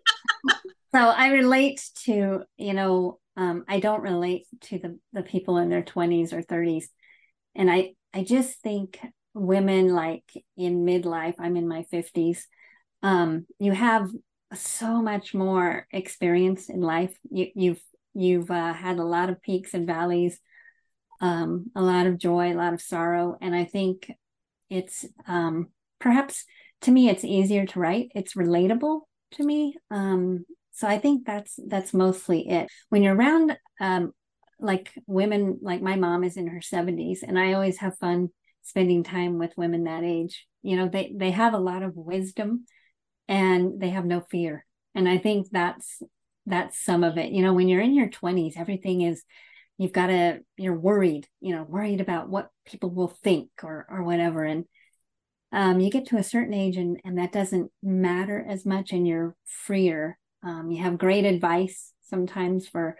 So 0.94 1.00
i 1.00 1.28
relate 1.28 1.82
to 2.04 2.44
you 2.56 2.72
know 2.72 3.18
um, 3.38 3.64
I 3.68 3.78
don't 3.78 4.02
relate 4.02 4.46
to 4.62 4.78
the 4.80 4.98
the 5.12 5.22
people 5.22 5.58
in 5.58 5.70
their 5.70 5.82
20s 5.82 6.32
or 6.32 6.42
30s. 6.42 6.88
And 7.54 7.70
I 7.70 7.94
I 8.12 8.24
just 8.24 8.60
think 8.60 8.98
women 9.32 9.94
like 9.94 10.24
in 10.56 10.84
midlife, 10.84 11.36
I'm 11.38 11.56
in 11.56 11.68
my 11.68 11.84
50s, 11.92 12.40
um, 13.04 13.46
you 13.60 13.70
have 13.70 14.10
so 14.54 15.00
much 15.00 15.34
more 15.34 15.86
experience 15.92 16.68
in 16.68 16.80
life. 16.80 17.16
You, 17.30 17.46
you've 17.54 17.82
you've 18.12 18.50
uh, 18.50 18.72
had 18.72 18.98
a 18.98 19.04
lot 19.04 19.30
of 19.30 19.40
peaks 19.40 19.72
and 19.72 19.86
valleys, 19.86 20.40
um, 21.20 21.70
a 21.76 21.82
lot 21.82 22.06
of 22.06 22.18
joy, 22.18 22.52
a 22.52 22.58
lot 22.58 22.74
of 22.74 22.82
sorrow, 22.82 23.36
and 23.40 23.54
I 23.54 23.66
think 23.66 24.10
it's 24.68 25.06
um, 25.28 25.68
perhaps 26.00 26.44
to 26.80 26.90
me 26.90 27.08
it's 27.08 27.24
easier 27.24 27.66
to 27.66 27.78
write. 27.78 28.10
It's 28.16 28.34
relatable 28.34 29.02
to 29.32 29.44
me. 29.44 29.76
Um, 29.92 30.44
so 30.78 30.86
I 30.86 30.98
think 30.98 31.26
that's 31.26 31.58
that's 31.66 31.92
mostly 31.92 32.48
it. 32.48 32.68
When 32.88 33.02
you're 33.02 33.16
around 33.16 33.58
um, 33.80 34.12
like 34.60 34.92
women, 35.08 35.58
like 35.60 35.82
my 35.82 35.96
mom 35.96 36.22
is 36.22 36.36
in 36.36 36.46
her 36.46 36.60
70s, 36.60 37.24
and 37.26 37.36
I 37.36 37.52
always 37.54 37.78
have 37.78 37.98
fun 37.98 38.28
spending 38.62 39.02
time 39.02 39.38
with 39.38 39.56
women 39.56 39.84
that 39.84 40.04
age. 40.04 40.46
You 40.62 40.76
know, 40.76 40.88
they 40.88 41.12
they 41.16 41.32
have 41.32 41.52
a 41.52 41.58
lot 41.58 41.82
of 41.82 41.96
wisdom 41.96 42.64
and 43.26 43.80
they 43.80 43.90
have 43.90 44.04
no 44.04 44.20
fear. 44.20 44.64
And 44.94 45.08
I 45.08 45.18
think 45.18 45.48
that's 45.50 46.00
that's 46.46 46.78
some 46.78 47.02
of 47.02 47.18
it. 47.18 47.32
You 47.32 47.42
know, 47.42 47.54
when 47.54 47.66
you're 47.66 47.80
in 47.80 47.96
your 47.96 48.08
20s, 48.08 48.56
everything 48.56 49.00
is 49.00 49.24
you've 49.78 49.92
got 49.92 50.08
to 50.08 50.40
you're 50.56 50.78
worried 50.78 51.26
you 51.40 51.54
know 51.54 51.62
worried 51.62 52.00
about 52.00 52.28
what 52.28 52.50
people 52.66 52.90
will 52.90 53.08
think 53.08 53.48
or 53.62 53.86
or 53.88 54.02
whatever 54.02 54.44
and 54.44 54.64
um, 55.52 55.80
you 55.80 55.88
get 55.90 56.06
to 56.06 56.18
a 56.18 56.22
certain 56.24 56.52
age 56.52 56.76
and 56.76 57.00
and 57.04 57.16
that 57.16 57.30
doesn't 57.30 57.70
matter 57.80 58.44
as 58.46 58.66
much 58.66 58.92
and 58.92 59.06
you're 59.06 59.36
freer 59.44 60.18
um, 60.42 60.70
you 60.70 60.82
have 60.82 60.98
great 60.98 61.24
advice 61.24 61.92
sometimes 62.02 62.66
for 62.68 62.96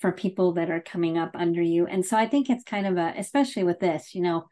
for 0.00 0.12
people 0.12 0.54
that 0.54 0.70
are 0.70 0.80
coming 0.80 1.16
up 1.16 1.30
under 1.34 1.62
you. 1.62 1.86
And 1.86 2.04
so 2.04 2.16
i 2.16 2.26
think 2.26 2.50
it's 2.50 2.64
kind 2.64 2.86
of 2.86 2.96
a 2.96 3.14
especially 3.16 3.64
with 3.64 3.80
this 3.80 4.14
you 4.14 4.22
know 4.22 4.44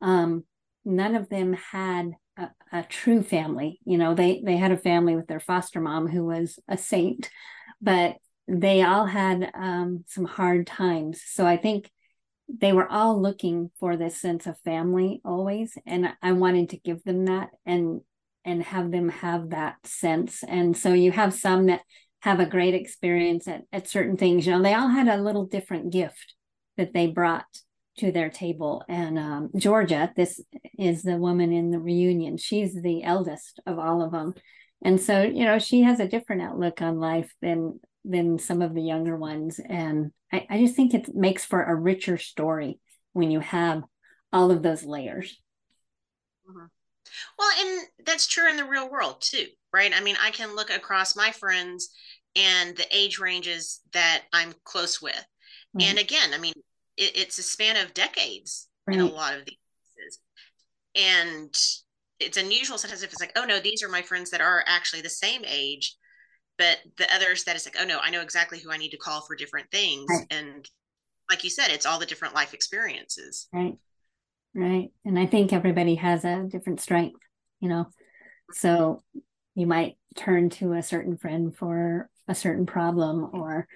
um, 0.00 0.44
none 0.84 1.14
of 1.16 1.28
them 1.28 1.52
had 1.54 2.12
a, 2.36 2.48
a 2.72 2.82
true 2.84 3.22
family. 3.22 3.80
You 3.84 3.98
know 3.98 4.14
they 4.14 4.42
they 4.44 4.56
had 4.56 4.72
a 4.72 4.76
family 4.76 5.16
with 5.16 5.26
their 5.26 5.40
foster 5.40 5.80
mom 5.80 6.08
who 6.08 6.24
was 6.24 6.58
a 6.68 6.78
saint 6.78 7.30
but 7.80 8.16
they 8.48 8.82
all 8.82 9.04
had 9.04 9.50
um, 9.54 10.04
some 10.08 10.24
hard 10.24 10.66
times. 10.66 11.22
So 11.24 11.46
I 11.46 11.56
think 11.56 11.90
they 12.48 12.72
were 12.72 12.90
all 12.90 13.20
looking 13.20 13.70
for 13.78 13.96
this 13.96 14.16
sense 14.16 14.46
of 14.46 14.58
family 14.60 15.20
always, 15.24 15.76
and 15.86 16.08
I 16.22 16.32
wanted 16.32 16.70
to 16.70 16.78
give 16.78 17.04
them 17.04 17.26
that. 17.26 17.50
And 17.66 18.00
and 18.48 18.62
have 18.62 18.90
them 18.90 19.10
have 19.10 19.50
that 19.50 19.76
sense. 19.84 20.42
And 20.42 20.74
so 20.74 20.94
you 20.94 21.12
have 21.12 21.34
some 21.34 21.66
that 21.66 21.82
have 22.20 22.40
a 22.40 22.46
great 22.46 22.74
experience 22.74 23.46
at, 23.46 23.62
at 23.72 23.88
certain 23.88 24.16
things. 24.16 24.46
You 24.46 24.52
know, 24.52 24.62
they 24.62 24.74
all 24.74 24.88
had 24.88 25.06
a 25.06 25.22
little 25.22 25.44
different 25.44 25.92
gift 25.92 26.34
that 26.78 26.94
they 26.94 27.08
brought 27.08 27.44
to 27.98 28.10
their 28.10 28.30
table. 28.30 28.82
And 28.88 29.18
um, 29.18 29.50
Georgia, 29.54 30.12
this 30.16 30.40
is 30.78 31.02
the 31.02 31.16
woman 31.16 31.52
in 31.52 31.70
the 31.70 31.78
reunion. 31.78 32.38
She's 32.38 32.74
the 32.74 33.02
eldest 33.02 33.60
of 33.66 33.78
all 33.78 34.02
of 34.02 34.12
them. 34.12 34.34
And 34.82 34.98
so, 34.98 35.22
you 35.22 35.44
know, 35.44 35.58
she 35.58 35.82
has 35.82 36.00
a 36.00 36.08
different 36.08 36.42
outlook 36.42 36.80
on 36.80 36.98
life 36.98 37.32
than 37.42 37.80
than 38.04 38.38
some 38.38 38.62
of 38.62 38.74
the 38.74 38.80
younger 38.80 39.16
ones. 39.16 39.60
And 39.68 40.12
I, 40.32 40.46
I 40.48 40.58
just 40.58 40.74
think 40.74 40.94
it 40.94 41.14
makes 41.14 41.44
for 41.44 41.62
a 41.62 41.74
richer 41.74 42.16
story 42.16 42.80
when 43.12 43.30
you 43.30 43.40
have 43.40 43.82
all 44.32 44.50
of 44.50 44.62
those 44.62 44.84
layers. 44.84 45.38
Mm-hmm. 46.48 46.66
Well, 47.38 47.48
and 47.58 47.88
that's 48.04 48.26
true 48.26 48.48
in 48.48 48.56
the 48.56 48.64
real 48.64 48.90
world 48.90 49.16
too, 49.20 49.46
right? 49.72 49.92
I 49.94 50.00
mean, 50.00 50.16
I 50.20 50.30
can 50.30 50.56
look 50.56 50.70
across 50.70 51.16
my 51.16 51.30
friends 51.30 51.90
and 52.36 52.76
the 52.76 52.86
age 52.90 53.18
ranges 53.18 53.80
that 53.92 54.24
I'm 54.32 54.54
close 54.64 55.00
with. 55.00 55.24
Right. 55.74 55.86
And 55.86 55.98
again, 55.98 56.30
I 56.34 56.38
mean, 56.38 56.54
it, 56.96 57.16
it's 57.16 57.38
a 57.38 57.42
span 57.42 57.76
of 57.76 57.94
decades 57.94 58.68
right. 58.86 58.98
in 58.98 59.02
a 59.02 59.06
lot 59.06 59.36
of 59.36 59.44
these 59.44 59.58
cases. 59.96 60.18
And 60.94 61.54
it's 62.20 62.36
unusual 62.36 62.78
sometimes 62.78 63.02
if 63.02 63.12
it's 63.12 63.20
like, 63.20 63.32
oh 63.36 63.44
no, 63.44 63.60
these 63.60 63.82
are 63.82 63.88
my 63.88 64.02
friends 64.02 64.30
that 64.30 64.40
are 64.40 64.64
actually 64.66 65.02
the 65.02 65.08
same 65.08 65.42
age 65.46 65.96
but 66.58 66.78
the 66.96 67.14
others 67.14 67.44
that 67.44 67.56
is 67.56 67.64
like 67.64 67.76
oh 67.80 67.86
no 67.86 67.98
i 68.02 68.10
know 68.10 68.20
exactly 68.20 68.58
who 68.58 68.70
i 68.70 68.76
need 68.76 68.90
to 68.90 68.98
call 68.98 69.22
for 69.22 69.34
different 69.34 69.70
things 69.70 70.06
right. 70.10 70.26
and 70.30 70.68
like 71.30 71.44
you 71.44 71.50
said 71.50 71.68
it's 71.70 71.86
all 71.86 71.98
the 71.98 72.06
different 72.06 72.34
life 72.34 72.52
experiences 72.52 73.48
right 73.52 73.78
right. 74.54 74.90
And 75.04 75.18
i 75.18 75.26
think 75.26 75.52
everybody 75.52 75.96
has 75.96 76.24
a 76.24 76.44
different 76.50 76.80
strength 76.80 77.20
you 77.60 77.68
know? 77.68 77.86
So 78.52 79.02
you 79.54 79.66
might 79.66 79.96
turn 80.16 80.50
to 80.50 80.72
a 80.72 80.82
certain 80.82 81.16
friend 81.16 81.54
for 81.54 82.08
a 82.26 82.34
certain 82.34 82.66
problem 82.66 83.30
or 83.32 83.66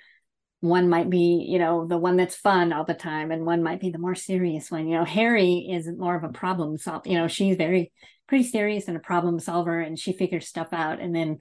one 0.61 0.89
might 0.89 1.11
be 1.11 1.45
you 1.49 1.59
know 1.59 1.87
the 1.87 1.99
one 1.99 2.17
that's 2.17 2.37
fun 2.37 2.73
all 2.73 2.85
the 2.85 2.95
time 2.95 3.33
and 3.33 3.45
one 3.45 3.63
might 3.63 3.81
be 3.81 3.91
the 3.91 3.99
more 3.99 4.15
serious 4.15 4.71
one. 4.71 4.87
You 4.87 4.99
know 4.99 5.05
harry 5.05 5.67
is 5.71 5.89
more 5.89 6.17
of 6.17 6.25
a 6.25 6.29
problem 6.29 6.79
solve 6.79 7.07
you 7.07 7.19
know 7.19 7.27
she's 7.29 7.57
very 7.57 7.93
pretty 8.29 8.45
serious 8.45 8.89
and 8.89 8.97
a 8.97 9.01
problem 9.01 9.41
solver 9.41 9.81
and 9.81 9.99
she 9.99 10.13
figures 10.13 10.49
stuff 10.49 10.69
out. 10.73 11.01
And 11.01 11.15
then 11.15 11.39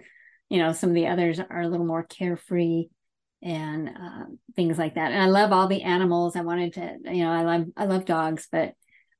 you 0.50 0.58
know 0.60 0.74
some 0.74 0.90
of 0.90 0.96
the 0.96 1.08
others 1.08 1.40
are 1.40 1.62
a 1.62 1.68
little 1.68 1.86
more 1.86 2.04
carefree 2.04 2.86
and 3.44 3.90
uh, 3.90 4.26
things 4.56 4.78
like 4.78 4.96
that. 4.96 5.12
And 5.12 5.22
i 5.22 5.28
love 5.28 5.52
all 5.52 5.68
the 5.68 5.84
animals. 5.84 6.36
I 6.36 6.42
wanted 6.42 6.74
to 6.74 6.98
you 7.06 7.24
know 7.24 7.32
i 7.32 7.44
love 7.44 7.66
i 7.78 7.86
love 7.86 8.06
dogs 8.06 8.48
but 8.52 8.74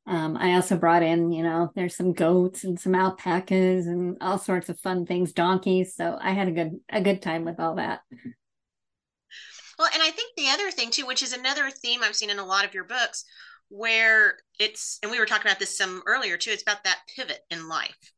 um, 0.08 0.38
i 0.38 0.54
also 0.54 0.76
brought 0.78 1.04
in 1.04 1.32
you 1.32 1.44
know 1.44 1.72
there's 1.76 1.96
some 1.96 2.14
goats 2.14 2.64
and 2.64 2.80
some 2.80 2.96
alpacas 2.96 3.88
and 3.88 4.18
all 4.22 4.38
sorts 4.38 4.70
of 4.70 4.80
fun 4.80 5.06
things 5.06 5.34
donkeys 5.34 5.96
so 5.96 6.18
i 6.22 6.32
had 6.32 6.48
a 6.48 6.52
good 6.52 6.80
a 6.90 7.02
good 7.02 7.22
time 7.22 7.46
with 7.46 7.60
all 7.60 7.76
that 7.76 8.02
well 9.78 9.90
and 9.94 10.04
i 10.04 10.10
think 10.10 10.36
the 10.36 10.50
other 10.50 10.72
thing 10.72 10.90
too 10.90 11.06
which 11.06 11.24
is 11.24 11.34
another 11.34 11.70
theme 11.70 12.02
i've 12.04 12.16
seen 12.16 12.30
in 12.30 12.40
a 12.40 12.46
lot 12.46 12.66
of 12.66 12.74
your 12.74 12.86
books 12.86 13.26
where 13.70 14.38
it's 14.60 15.00
and 15.02 15.12
we 15.12 15.20
were 15.20 15.26
talking 15.26 15.50
about 15.50 15.60
this 15.60 15.78
some 15.78 16.02
earlier 16.06 16.38
too 16.38 16.52
it's 16.52 16.64
about 16.64 16.84
that 16.84 17.00
pivot 17.16 17.40
in 17.50 17.70
life 17.70 18.12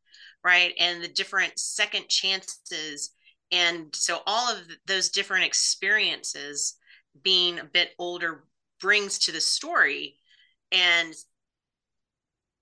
right? 0.43 0.73
And 0.79 1.01
the 1.01 1.07
different 1.07 1.57
second 1.57 2.09
chances. 2.09 3.11
And 3.51 3.93
so 3.93 4.19
all 4.27 4.51
of 4.51 4.59
those 4.87 5.09
different 5.09 5.45
experiences 5.45 6.75
being 7.23 7.59
a 7.59 7.65
bit 7.65 7.91
older 7.99 8.43
brings 8.81 9.19
to 9.19 9.31
the 9.31 9.41
story 9.41 10.15
and 10.71 11.13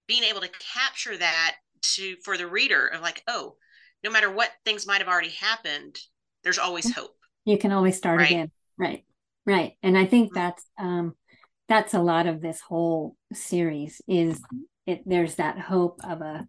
being 0.08 0.24
able 0.24 0.42
to 0.42 0.50
capture 0.74 1.18
that 1.18 1.56
to 1.82 2.16
for 2.24 2.38
the 2.38 2.48
reader 2.48 2.88
of 2.88 3.02
like 3.02 3.24
oh 3.28 3.56
no 4.04 4.12
matter 4.12 4.32
what 4.32 4.52
things 4.66 4.88
might 4.88 5.00
have 5.00 5.08
already 5.08 5.30
happened 5.30 5.98
there's 6.44 6.60
always 6.60 6.94
hope 6.94 7.16
you 7.46 7.58
can 7.58 7.72
always 7.72 7.98
start 7.98 8.20
right? 8.20 8.32
again 8.32 8.52
right 8.78 9.04
right 9.46 9.74
and 9.82 9.98
i 9.98 10.06
think 10.06 10.28
mm-hmm. 10.28 10.40
that's 10.40 10.66
um 10.78 11.14
that's 11.68 11.94
a 11.94 12.02
lot 12.02 12.28
of 12.28 12.42
this 12.42 12.60
whole 12.62 13.16
series 13.34 14.02
is 14.08 14.42
it 14.86 15.02
there's 15.06 15.36
that 15.36 15.60
hope 15.60 16.00
of 16.04 16.22
a 16.22 16.46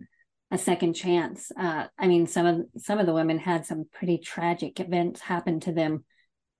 a 0.53 0.59
second 0.59 0.93
chance. 0.93 1.51
Uh, 1.59 1.87
I 1.99 2.07
mean, 2.07 2.27
some 2.27 2.47
of 2.47 2.67
some 2.77 2.99
of 2.99 3.07
the 3.07 3.15
women 3.15 3.39
had 3.39 3.65
some 3.65 3.87
pretty 3.91 4.19
tragic 4.19 4.79
events 4.79 5.21
happen 5.23 5.61
to 5.61 5.73
them 5.73 6.05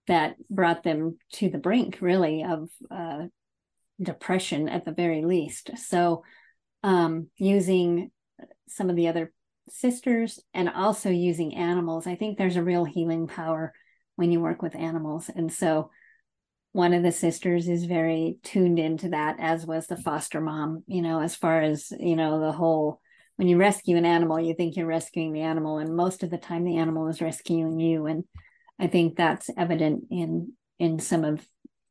that 0.09 0.35
brought 0.51 0.83
them 0.83 1.19
to 1.35 1.51
the 1.51 1.59
brink, 1.59 1.99
really, 2.01 2.43
of 2.43 2.71
uh, 2.91 3.27
depression 4.01 4.71
at 4.71 4.87
the 4.87 4.93
very 4.93 5.23
least. 5.23 5.73
So, 5.77 6.25
um, 6.83 7.29
using 7.37 8.11
some 8.69 8.91
of 8.91 8.97
the 8.97 9.09
other 9.09 9.33
sisters 9.69 10.41
and 10.55 10.69
also 10.69 11.11
using 11.11 11.55
animals, 11.55 12.07
I 12.07 12.17
think 12.17 12.37
there's 12.37 12.57
a 12.57 12.63
real 12.63 12.85
healing 12.85 13.27
power 13.27 13.73
when 14.17 14.31
you 14.33 14.41
work 14.41 14.63
with 14.63 14.77
animals, 14.77 15.31
and 15.35 15.53
so 15.53 15.91
one 16.73 16.95
of 16.95 17.03
the 17.03 17.13
sisters 17.13 17.69
is 17.69 17.85
very 17.85 18.39
tuned 18.43 18.79
into 18.79 19.11
that 19.11 19.37
as 19.39 19.67
was 19.67 19.87
the 19.87 19.97
foster 19.97 20.41
mom 20.41 20.83
you 20.87 21.03
know 21.03 21.21
as 21.21 21.37
far 21.37 21.61
as 21.61 21.93
you 22.01 22.17
know 22.17 22.41
the 22.41 22.53
whole 22.53 22.99
when 23.37 23.49
you 23.49 23.57
rescue 23.57 23.97
an 23.97 24.05
animal, 24.05 24.39
you 24.39 24.55
think 24.55 24.77
you're 24.77 24.87
rescuing 24.87 25.33
the 25.33 25.41
animal, 25.41 25.79
and 25.79 25.97
most 25.97 26.23
of 26.23 26.31
the 26.31 26.39
time 26.39 26.65
the 26.65 26.77
animal 26.77 27.09
is 27.09 27.21
rescuing 27.21 27.81
you. 27.81 28.07
And 28.07 28.25
I 28.79 28.87
think 28.87 29.17
that's 29.17 29.51
evident 29.57 30.05
in 30.11 30.53
in 30.79 30.99
some 30.99 31.25
of 31.25 31.45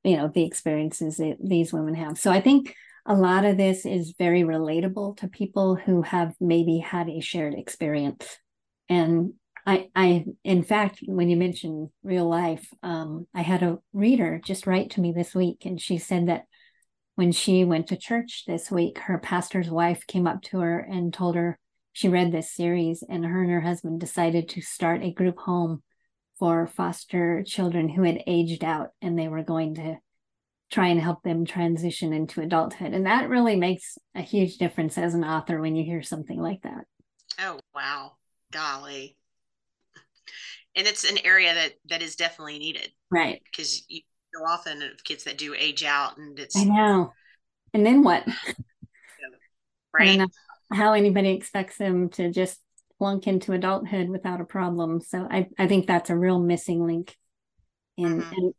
you 0.03 0.17
know 0.17 0.29
the 0.33 0.45
experiences 0.45 1.17
that 1.17 1.37
these 1.43 1.73
women 1.73 1.95
have. 1.95 2.17
So 2.17 2.31
I 2.31 2.41
think 2.41 2.75
a 3.05 3.15
lot 3.15 3.45
of 3.45 3.57
this 3.57 3.85
is 3.85 4.15
very 4.17 4.41
relatable 4.41 5.17
to 5.17 5.27
people 5.27 5.75
who 5.75 6.01
have 6.03 6.35
maybe 6.39 6.77
had 6.77 7.09
a 7.09 7.19
shared 7.19 7.53
experience. 7.53 8.37
And 8.89 9.33
I, 9.65 9.89
I, 9.95 10.25
in 10.43 10.63
fact, 10.63 10.99
when 11.05 11.29
you 11.29 11.37
mentioned 11.37 11.89
real 12.03 12.27
life, 12.27 12.67
um, 12.81 13.27
I 13.33 13.41
had 13.41 13.63
a 13.63 13.79
reader 13.93 14.41
just 14.43 14.67
write 14.67 14.91
to 14.91 15.01
me 15.01 15.11
this 15.11 15.35
week, 15.35 15.65
and 15.65 15.79
she 15.79 15.97
said 15.97 16.27
that 16.27 16.45
when 17.15 17.31
she 17.31 17.63
went 17.63 17.87
to 17.87 17.97
church 17.97 18.43
this 18.47 18.71
week, 18.71 18.97
her 18.97 19.19
pastor's 19.19 19.69
wife 19.69 20.07
came 20.07 20.25
up 20.25 20.41
to 20.43 20.59
her 20.59 20.79
and 20.79 21.13
told 21.13 21.35
her 21.35 21.59
she 21.93 22.07
read 22.07 22.31
this 22.31 22.51
series, 22.51 23.03
and 23.07 23.25
her 23.25 23.41
and 23.41 23.51
her 23.51 23.61
husband 23.61 23.99
decided 23.99 24.49
to 24.49 24.61
start 24.61 25.03
a 25.03 25.11
group 25.11 25.37
home 25.37 25.83
for 26.39 26.65
foster 26.65 27.43
children 27.43 27.89
who 27.89 28.03
had 28.03 28.23
aged 28.25 28.63
out, 28.63 28.89
and 29.01 29.17
they 29.19 29.27
were 29.27 29.43
going 29.43 29.75
to 29.75 29.97
try 30.71 30.87
and 30.87 31.01
help 31.01 31.21
them 31.23 31.45
transition 31.45 32.13
into 32.13 32.41
adulthood. 32.41 32.93
And 32.93 33.05
that 33.05 33.29
really 33.29 33.55
makes 33.55 33.97
a 34.15 34.21
huge 34.21 34.57
difference 34.57 34.97
as 34.97 35.13
an 35.13 35.23
author 35.23 35.59
when 35.59 35.75
you 35.75 35.83
hear 35.83 36.01
something 36.01 36.39
like 36.39 36.61
that. 36.63 36.85
Oh, 37.39 37.59
wow. 37.75 38.13
Golly. 38.51 39.17
And 40.75 40.87
it's 40.87 41.09
an 41.09 41.17
area 41.25 41.53
that 41.53 41.73
that 41.89 42.01
is 42.01 42.15
definitely 42.15 42.57
needed. 42.57 42.89
Right. 43.09 43.41
Because 43.43 43.83
you 43.89 44.01
so 44.33 44.45
often 44.45 44.81
of 44.81 45.03
kids 45.03 45.25
that 45.25 45.37
do 45.37 45.53
age 45.53 45.83
out 45.83 46.17
and 46.17 46.39
it's 46.39 46.55
I 46.55 46.63
know. 46.63 47.11
And 47.73 47.85
then 47.85 48.03
what? 48.03 48.25
right. 49.93 50.21
how 50.71 50.93
anybody 50.93 51.31
expects 51.31 51.77
them 51.77 52.09
to 52.11 52.31
just 52.31 52.59
plunk 52.97 53.27
into 53.27 53.51
adulthood 53.51 54.09
without 54.09 54.39
a 54.39 54.45
problem. 54.45 55.01
So 55.01 55.27
I, 55.29 55.47
I 55.57 55.67
think 55.67 55.87
that's 55.87 56.09
a 56.09 56.17
real 56.17 56.39
missing 56.39 56.85
link. 56.85 57.17
In, 57.97 58.21
mm-hmm. 58.21 58.33
And 58.33 58.53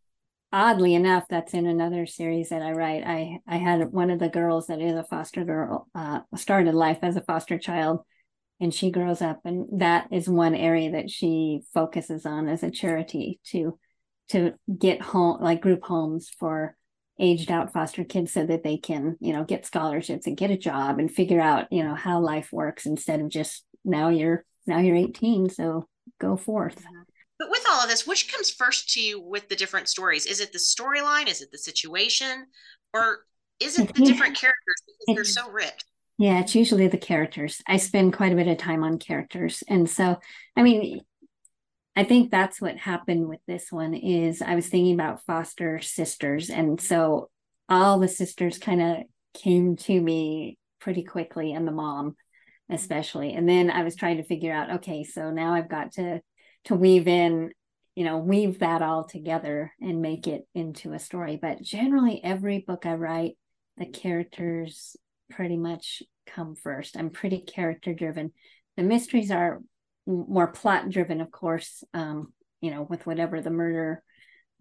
oddly 0.52 0.94
enough, 0.94 1.24
that's 1.28 1.54
in 1.54 1.66
another 1.66 2.06
series 2.06 2.50
that 2.50 2.62
I 2.62 2.72
write. 2.72 3.04
I, 3.06 3.38
I 3.46 3.56
had 3.56 3.92
one 3.92 4.10
of 4.10 4.18
the 4.18 4.28
girls 4.28 4.66
that 4.66 4.80
is 4.80 4.94
a 4.94 5.04
foster 5.04 5.44
girl, 5.44 5.88
uh, 5.94 6.20
started 6.36 6.74
life 6.74 6.98
as 7.02 7.16
a 7.16 7.22
foster 7.22 7.58
child 7.58 8.00
and 8.62 8.72
she 8.72 8.92
grows 8.92 9.20
up 9.20 9.40
and 9.44 9.80
that 9.80 10.06
is 10.12 10.28
one 10.28 10.54
area 10.54 10.92
that 10.92 11.10
she 11.10 11.62
focuses 11.74 12.24
on 12.24 12.48
as 12.48 12.62
a 12.62 12.70
charity 12.70 13.40
to 13.44 13.76
to 14.28 14.52
get 14.78 15.02
home 15.02 15.42
like 15.42 15.60
group 15.60 15.82
homes 15.84 16.30
for 16.38 16.76
aged 17.18 17.50
out 17.50 17.72
foster 17.72 18.04
kids 18.04 18.32
so 18.32 18.46
that 18.46 18.62
they 18.62 18.76
can 18.76 19.16
you 19.20 19.32
know 19.32 19.42
get 19.42 19.66
scholarships 19.66 20.28
and 20.28 20.36
get 20.36 20.52
a 20.52 20.56
job 20.56 21.00
and 21.00 21.10
figure 21.10 21.40
out 21.40 21.66
you 21.72 21.82
know 21.82 21.96
how 21.96 22.20
life 22.20 22.50
works 22.52 22.86
instead 22.86 23.20
of 23.20 23.28
just 23.28 23.64
now 23.84 24.08
you're 24.08 24.44
now 24.66 24.78
you're 24.78 24.96
18 24.96 25.50
so 25.50 25.86
go 26.20 26.36
forth 26.36 26.84
but 27.42 27.50
with 27.50 27.64
all 27.68 27.82
of 27.82 27.88
this, 27.88 28.06
which 28.06 28.32
comes 28.32 28.50
first 28.50 28.90
to 28.90 29.00
you 29.00 29.20
with 29.20 29.48
the 29.48 29.56
different 29.56 29.88
stories? 29.88 30.26
Is 30.26 30.38
it 30.38 30.52
the 30.52 30.58
storyline? 30.58 31.28
Is 31.28 31.42
it 31.42 31.50
the 31.50 31.58
situation? 31.58 32.46
Or 32.94 33.24
is 33.58 33.80
it 33.80 33.92
the 33.92 34.04
different 34.04 34.36
characters 34.36 34.76
because 34.86 35.16
they're 35.16 35.24
so 35.24 35.50
rich? 35.50 35.80
Yeah, 36.18 36.38
it's 36.38 36.54
usually 36.54 36.86
the 36.86 36.98
characters. 36.98 37.60
I 37.66 37.78
spend 37.78 38.12
quite 38.12 38.32
a 38.32 38.36
bit 38.36 38.46
of 38.46 38.58
time 38.58 38.84
on 38.84 39.00
characters. 39.00 39.64
And 39.68 39.90
so, 39.90 40.20
I 40.56 40.62
mean, 40.62 41.00
I 41.96 42.04
think 42.04 42.30
that's 42.30 42.60
what 42.60 42.76
happened 42.76 43.28
with 43.28 43.40
this 43.48 43.72
one 43.72 43.94
is 43.94 44.40
I 44.40 44.54
was 44.54 44.68
thinking 44.68 44.94
about 44.94 45.24
foster 45.26 45.80
sisters. 45.80 46.48
And 46.48 46.80
so 46.80 47.28
all 47.68 47.98
the 47.98 48.06
sisters 48.06 48.58
kind 48.58 48.80
of 48.80 48.96
came 49.34 49.74
to 49.76 50.00
me 50.00 50.58
pretty 50.78 51.02
quickly 51.02 51.54
and 51.54 51.66
the 51.66 51.72
mom 51.72 52.14
especially. 52.70 53.34
And 53.34 53.48
then 53.48 53.70
I 53.70 53.82
was 53.82 53.96
trying 53.96 54.18
to 54.18 54.22
figure 54.22 54.52
out, 54.52 54.76
okay, 54.76 55.04
so 55.04 55.30
now 55.30 55.54
I've 55.54 55.68
got 55.68 55.92
to 55.94 56.20
to 56.64 56.74
weave 56.74 57.08
in, 57.08 57.52
you 57.94 58.04
know, 58.04 58.18
weave 58.18 58.60
that 58.60 58.82
all 58.82 59.04
together 59.04 59.72
and 59.80 60.02
make 60.02 60.26
it 60.26 60.46
into 60.54 60.92
a 60.92 60.98
story. 60.98 61.38
But 61.40 61.62
generally 61.62 62.22
every 62.22 62.60
book 62.60 62.86
I 62.86 62.94
write, 62.94 63.36
the 63.76 63.86
characters 63.86 64.96
pretty 65.30 65.56
much 65.56 66.02
come 66.26 66.54
first. 66.54 66.96
I'm 66.96 67.10
pretty 67.10 67.40
character 67.40 67.94
driven. 67.94 68.32
The 68.76 68.82
mysteries 68.82 69.30
are 69.30 69.60
more 70.06 70.48
plot 70.48 70.90
driven, 70.90 71.20
of 71.20 71.30
course, 71.30 71.84
um, 71.94 72.32
you 72.60 72.70
know, 72.70 72.82
with 72.82 73.06
whatever 73.06 73.40
the 73.40 73.50
murder 73.50 74.02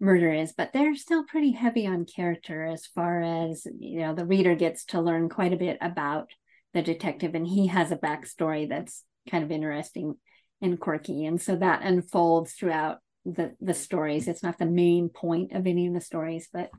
murder 0.00 0.32
is, 0.32 0.52
but 0.52 0.72
they're 0.72 0.96
still 0.96 1.24
pretty 1.24 1.52
heavy 1.52 1.86
on 1.86 2.04
character 2.04 2.64
as 2.64 2.86
far 2.86 3.22
as, 3.22 3.64
you 3.78 4.00
know, 4.00 4.12
the 4.12 4.26
reader 4.26 4.56
gets 4.56 4.84
to 4.84 5.00
learn 5.00 5.28
quite 5.28 5.52
a 5.52 5.56
bit 5.56 5.78
about 5.80 6.28
the 6.74 6.82
detective 6.82 7.36
and 7.36 7.46
he 7.46 7.68
has 7.68 7.92
a 7.92 7.96
backstory 7.96 8.68
that's 8.68 9.04
kind 9.30 9.44
of 9.44 9.52
interesting 9.52 10.16
and 10.62 10.80
quirky. 10.80 11.26
And 11.26 11.40
so 11.40 11.56
that 11.56 11.82
unfolds 11.82 12.52
throughout 12.54 12.98
the 13.24 13.54
the 13.60 13.74
stories. 13.74 14.28
It's 14.28 14.42
not 14.42 14.58
the 14.58 14.66
main 14.66 15.08
point 15.08 15.52
of 15.52 15.66
any 15.66 15.86
of 15.86 15.94
the 15.94 16.00
stories, 16.00 16.48
but 16.52 16.70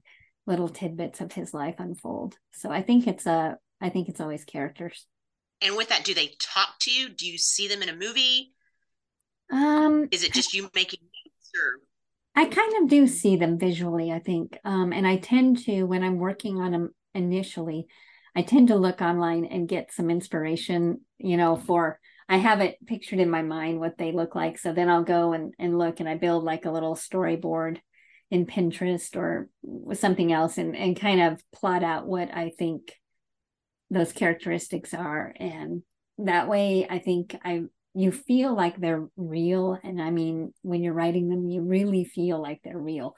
little 0.47 0.69
tidbits 0.69 1.21
of 1.21 1.31
his 1.31 1.53
life 1.53 1.75
unfold. 1.77 2.35
So 2.53 2.71
I 2.71 2.81
think 2.81 3.07
it's 3.07 3.25
a 3.25 3.57
I 3.79 3.89
think 3.89 4.09
it's 4.09 4.21
always 4.21 4.45
characters. 4.45 5.05
And 5.61 5.77
with 5.77 5.89
that, 5.89 6.03
do 6.03 6.13
they 6.13 6.31
talk 6.39 6.79
to 6.81 6.91
you? 6.91 7.09
Do 7.09 7.27
you 7.27 7.37
see 7.37 7.67
them 7.67 7.81
in 7.81 7.89
a 7.89 7.95
movie? 7.95 8.53
Um, 9.51 10.07
is 10.11 10.23
it 10.23 10.33
just 10.33 10.53
you 10.53 10.69
making 10.73 10.99
or? 11.55 11.79
I 12.35 12.45
kind 12.45 12.73
of 12.81 12.89
do 12.89 13.07
see 13.07 13.35
them 13.35 13.59
visually, 13.59 14.11
I 14.11 14.19
think. 14.19 14.57
Um, 14.65 14.91
and 14.91 15.05
I 15.05 15.17
tend 15.17 15.59
to, 15.65 15.83
when 15.83 16.03
I'm 16.03 16.17
working 16.17 16.59
on 16.59 16.71
them 16.71 16.89
initially, 17.13 17.87
I 18.35 18.41
tend 18.41 18.69
to 18.69 18.75
look 18.75 19.01
online 19.01 19.45
and 19.45 19.67
get 19.67 19.93
some 19.93 20.09
inspiration, 20.09 21.01
you 21.19 21.37
know, 21.37 21.55
for 21.55 21.99
I 22.33 22.37
have 22.37 22.61
it 22.61 22.77
pictured 22.87 23.19
in 23.19 23.29
my 23.29 23.43
mind 23.43 23.79
what 23.79 23.99
they 23.99 24.11
look 24.11 24.33
like. 24.33 24.57
So 24.57 24.73
then 24.73 24.89
I'll 24.89 25.03
go 25.03 25.33
and, 25.33 25.53
and 25.59 25.77
look 25.77 25.99
and 25.99 26.09
I 26.09 26.15
build 26.15 26.43
like 26.43 26.65
a 26.65 26.71
little 26.71 26.95
storyboard 26.95 27.77
in 28.31 28.47
Pinterest 28.47 29.15
or 29.15 29.49
something 29.93 30.33
else 30.33 30.57
and, 30.57 30.75
and 30.75 30.99
kind 30.99 31.21
of 31.21 31.43
plot 31.53 31.83
out 31.83 32.07
what 32.07 32.33
I 32.33 32.49
think 32.57 32.91
those 33.91 34.11
characteristics 34.11 34.95
are. 34.95 35.31
And 35.39 35.83
that 36.17 36.49
way 36.49 36.87
I 36.89 36.97
think 36.97 37.37
I 37.45 37.65
you 37.93 38.11
feel 38.11 38.55
like 38.55 38.77
they're 38.77 39.07
real. 39.15 39.77
And 39.83 40.01
I 40.01 40.09
mean, 40.09 40.55
when 40.63 40.81
you're 40.81 40.91
writing 40.91 41.29
them, 41.29 41.47
you 41.47 41.61
really 41.61 42.03
feel 42.03 42.41
like 42.41 42.61
they're 42.63 42.75
real 42.75 43.15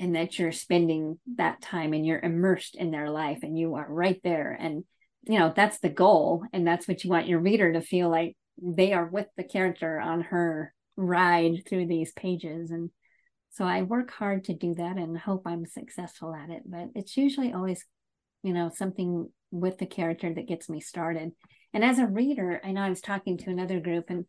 and 0.00 0.16
that 0.16 0.38
you're 0.38 0.50
spending 0.50 1.18
that 1.36 1.60
time 1.60 1.92
and 1.92 2.06
you're 2.06 2.20
immersed 2.20 2.74
in 2.74 2.90
their 2.90 3.10
life 3.10 3.40
and 3.42 3.58
you 3.58 3.74
are 3.74 3.86
right 3.86 4.18
there. 4.24 4.56
And, 4.58 4.84
you 5.24 5.38
know, 5.38 5.52
that's 5.54 5.78
the 5.80 5.90
goal. 5.90 6.44
And 6.54 6.66
that's 6.66 6.88
what 6.88 7.04
you 7.04 7.10
want 7.10 7.28
your 7.28 7.40
reader 7.40 7.74
to 7.74 7.82
feel 7.82 8.08
like 8.08 8.34
they 8.60 8.92
are 8.92 9.06
with 9.06 9.26
the 9.36 9.44
character 9.44 10.00
on 10.00 10.22
her 10.22 10.72
ride 10.96 11.62
through 11.68 11.86
these 11.86 12.12
pages. 12.12 12.70
And 12.70 12.90
so 13.50 13.64
I 13.64 13.82
work 13.82 14.10
hard 14.10 14.44
to 14.44 14.54
do 14.54 14.74
that 14.74 14.96
and 14.96 15.16
hope 15.16 15.42
I'm 15.46 15.66
successful 15.66 16.34
at 16.34 16.50
it. 16.50 16.62
But 16.66 16.88
it's 16.94 17.16
usually 17.16 17.52
always, 17.52 17.84
you 18.42 18.52
know, 18.52 18.70
something 18.74 19.30
with 19.50 19.78
the 19.78 19.86
character 19.86 20.32
that 20.32 20.48
gets 20.48 20.68
me 20.68 20.80
started. 20.80 21.32
And 21.72 21.84
as 21.84 21.98
a 21.98 22.06
reader, 22.06 22.60
I 22.64 22.72
know 22.72 22.82
I 22.82 22.88
was 22.88 23.00
talking 23.00 23.38
to 23.38 23.50
another 23.50 23.80
group 23.80 24.06
and 24.08 24.24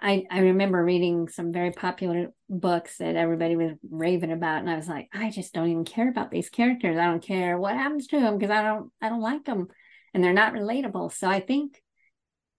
I, 0.00 0.24
I 0.30 0.40
remember 0.40 0.84
reading 0.84 1.28
some 1.28 1.52
very 1.52 1.70
popular 1.70 2.32
books 2.48 2.98
that 2.98 3.16
everybody 3.16 3.56
was 3.56 3.72
raving 3.88 4.32
about, 4.32 4.58
and 4.58 4.68
I 4.68 4.76
was 4.76 4.88
like, 4.88 5.08
I 5.14 5.30
just 5.30 5.54
don't 5.54 5.70
even 5.70 5.84
care 5.84 6.08
about 6.08 6.30
these 6.30 6.50
characters. 6.50 6.98
I 6.98 7.06
don't 7.06 7.22
care 7.22 7.56
what 7.58 7.74
happens 7.74 8.08
to 8.08 8.20
them 8.20 8.36
because 8.36 8.50
I 8.50 8.62
don't 8.62 8.90
I 9.00 9.08
don't 9.08 9.22
like 9.22 9.44
them, 9.44 9.68
and 10.12 10.22
they're 10.22 10.32
not 10.32 10.52
relatable. 10.52 11.12
So 11.12 11.28
I 11.28 11.40
think 11.40 11.80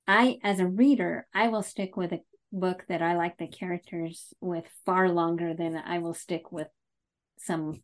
I, 0.08 0.38
as 0.44 0.60
a 0.60 0.68
reader, 0.68 1.28
I 1.34 1.48
will 1.48 1.64
stick 1.64 1.98
with 1.98 2.14
a 2.14 2.22
book 2.52 2.86
that 2.90 3.02
I 3.02 3.16
like 3.16 3.38
the 3.38 3.48
characters 3.48 4.34
with 4.40 4.66
far 4.86 5.10
longer 5.10 5.54
than 5.54 5.76
I 5.76 6.00
will 6.00 6.14
stick 6.14 6.52
with 6.52 6.68
some 7.40 7.82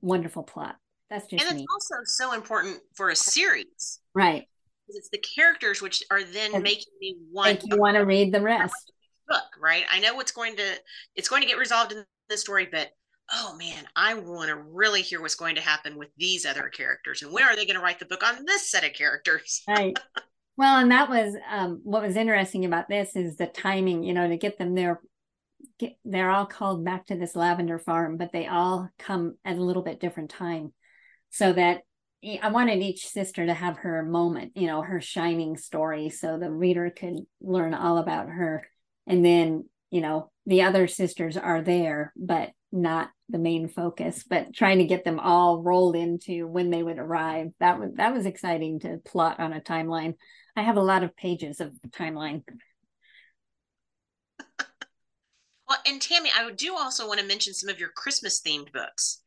wonderful 0.00 0.42
plot. 0.42 0.76
That's 1.10 1.26
just 1.26 1.44
and 1.44 1.52
it's 1.52 1.60
me. 1.60 1.66
also 1.72 1.94
so 2.04 2.32
important 2.32 2.78
for 2.94 3.10
a 3.10 3.16
series, 3.16 4.00
right? 4.14 4.48
It's 4.88 5.10
the 5.10 5.18
characters 5.18 5.80
which 5.80 6.02
are 6.10 6.22
then 6.22 6.62
making 6.62 6.92
me 7.00 7.16
want 7.30 7.62
you 7.64 7.76
want 7.76 7.96
to 7.96 8.04
read 8.04 8.32
the 8.32 8.40
rest. 8.40 8.92
Book, 9.28 9.44
right? 9.60 9.84
I 9.90 10.00
know 10.00 10.14
what's 10.14 10.32
going 10.32 10.56
to 10.56 10.74
it's 11.14 11.28
going 11.28 11.42
to 11.42 11.48
get 11.48 11.58
resolved 11.58 11.92
in 11.92 12.04
the 12.28 12.36
story, 12.36 12.68
but 12.70 12.90
oh 13.32 13.54
man, 13.58 13.84
I 13.96 14.14
want 14.14 14.48
to 14.48 14.56
really 14.56 15.02
hear 15.02 15.20
what's 15.20 15.34
going 15.34 15.54
to 15.56 15.60
happen 15.60 15.96
with 15.96 16.08
these 16.16 16.46
other 16.46 16.68
characters 16.68 17.22
and 17.22 17.32
when 17.32 17.44
are 17.44 17.56
they 17.56 17.66
going 17.66 17.76
to 17.76 17.82
write 17.82 17.98
the 17.98 18.06
book 18.06 18.22
on 18.22 18.44
this 18.46 18.70
set 18.70 18.84
of 18.84 18.92
characters? 18.92 19.62
Right. 19.68 19.98
Well, 20.56 20.78
and 20.78 20.90
that 20.92 21.08
was 21.08 21.36
um, 21.50 21.80
what 21.82 22.02
was 22.02 22.16
interesting 22.16 22.64
about 22.64 22.88
this 22.88 23.16
is 23.16 23.36
the 23.36 23.46
timing. 23.46 24.04
You 24.04 24.14
know, 24.14 24.28
to 24.28 24.36
get 24.36 24.58
them 24.58 24.74
there 24.74 25.00
Get, 25.78 25.96
they're 26.04 26.30
all 26.30 26.46
called 26.46 26.84
back 26.84 27.06
to 27.06 27.16
this 27.16 27.34
lavender 27.34 27.78
farm, 27.78 28.16
but 28.16 28.32
they 28.32 28.46
all 28.46 28.90
come 28.98 29.36
at 29.44 29.56
a 29.56 29.62
little 29.64 29.82
bit 29.82 29.98
different 29.98 30.30
time 30.30 30.72
so 31.30 31.52
that 31.52 31.82
I 32.42 32.48
wanted 32.50 32.82
each 32.82 33.06
sister 33.08 33.44
to 33.44 33.54
have 33.54 33.78
her 33.78 34.02
moment, 34.04 34.52
you 34.56 34.66
know, 34.66 34.82
her 34.82 35.00
shining 35.00 35.56
story 35.56 36.10
so 36.10 36.38
the 36.38 36.50
reader 36.50 36.90
could 36.90 37.16
learn 37.40 37.74
all 37.74 37.98
about 37.98 38.28
her. 38.28 38.66
And 39.06 39.24
then, 39.24 39.68
you 39.90 40.00
know, 40.00 40.30
the 40.46 40.62
other 40.62 40.86
sisters 40.86 41.36
are 41.36 41.62
there, 41.62 42.12
but 42.16 42.50
not 42.70 43.10
the 43.28 43.38
main 43.38 43.68
focus, 43.68 44.24
but 44.28 44.52
trying 44.52 44.78
to 44.78 44.84
get 44.84 45.04
them 45.04 45.18
all 45.18 45.62
rolled 45.62 45.96
into 45.96 46.46
when 46.46 46.70
they 46.70 46.82
would 46.82 46.98
arrive. 46.98 47.48
That 47.60 47.78
was 47.78 47.92
that 47.94 48.12
was 48.12 48.26
exciting 48.26 48.80
to 48.80 48.98
plot 49.04 49.40
on 49.40 49.52
a 49.52 49.60
timeline. 49.60 50.14
I 50.56 50.62
have 50.62 50.76
a 50.76 50.82
lot 50.82 51.02
of 51.02 51.16
pages 51.16 51.60
of 51.60 51.72
timeline. 51.90 52.42
well, 55.68 55.78
and 55.86 56.02
Tammy, 56.02 56.30
I 56.36 56.50
do 56.50 56.76
also 56.76 57.08
want 57.08 57.20
to 57.20 57.26
mention 57.26 57.54
some 57.54 57.70
of 57.70 57.80
your 57.80 57.90
Christmas 57.90 58.42
themed 58.42 58.72
books 58.72 59.22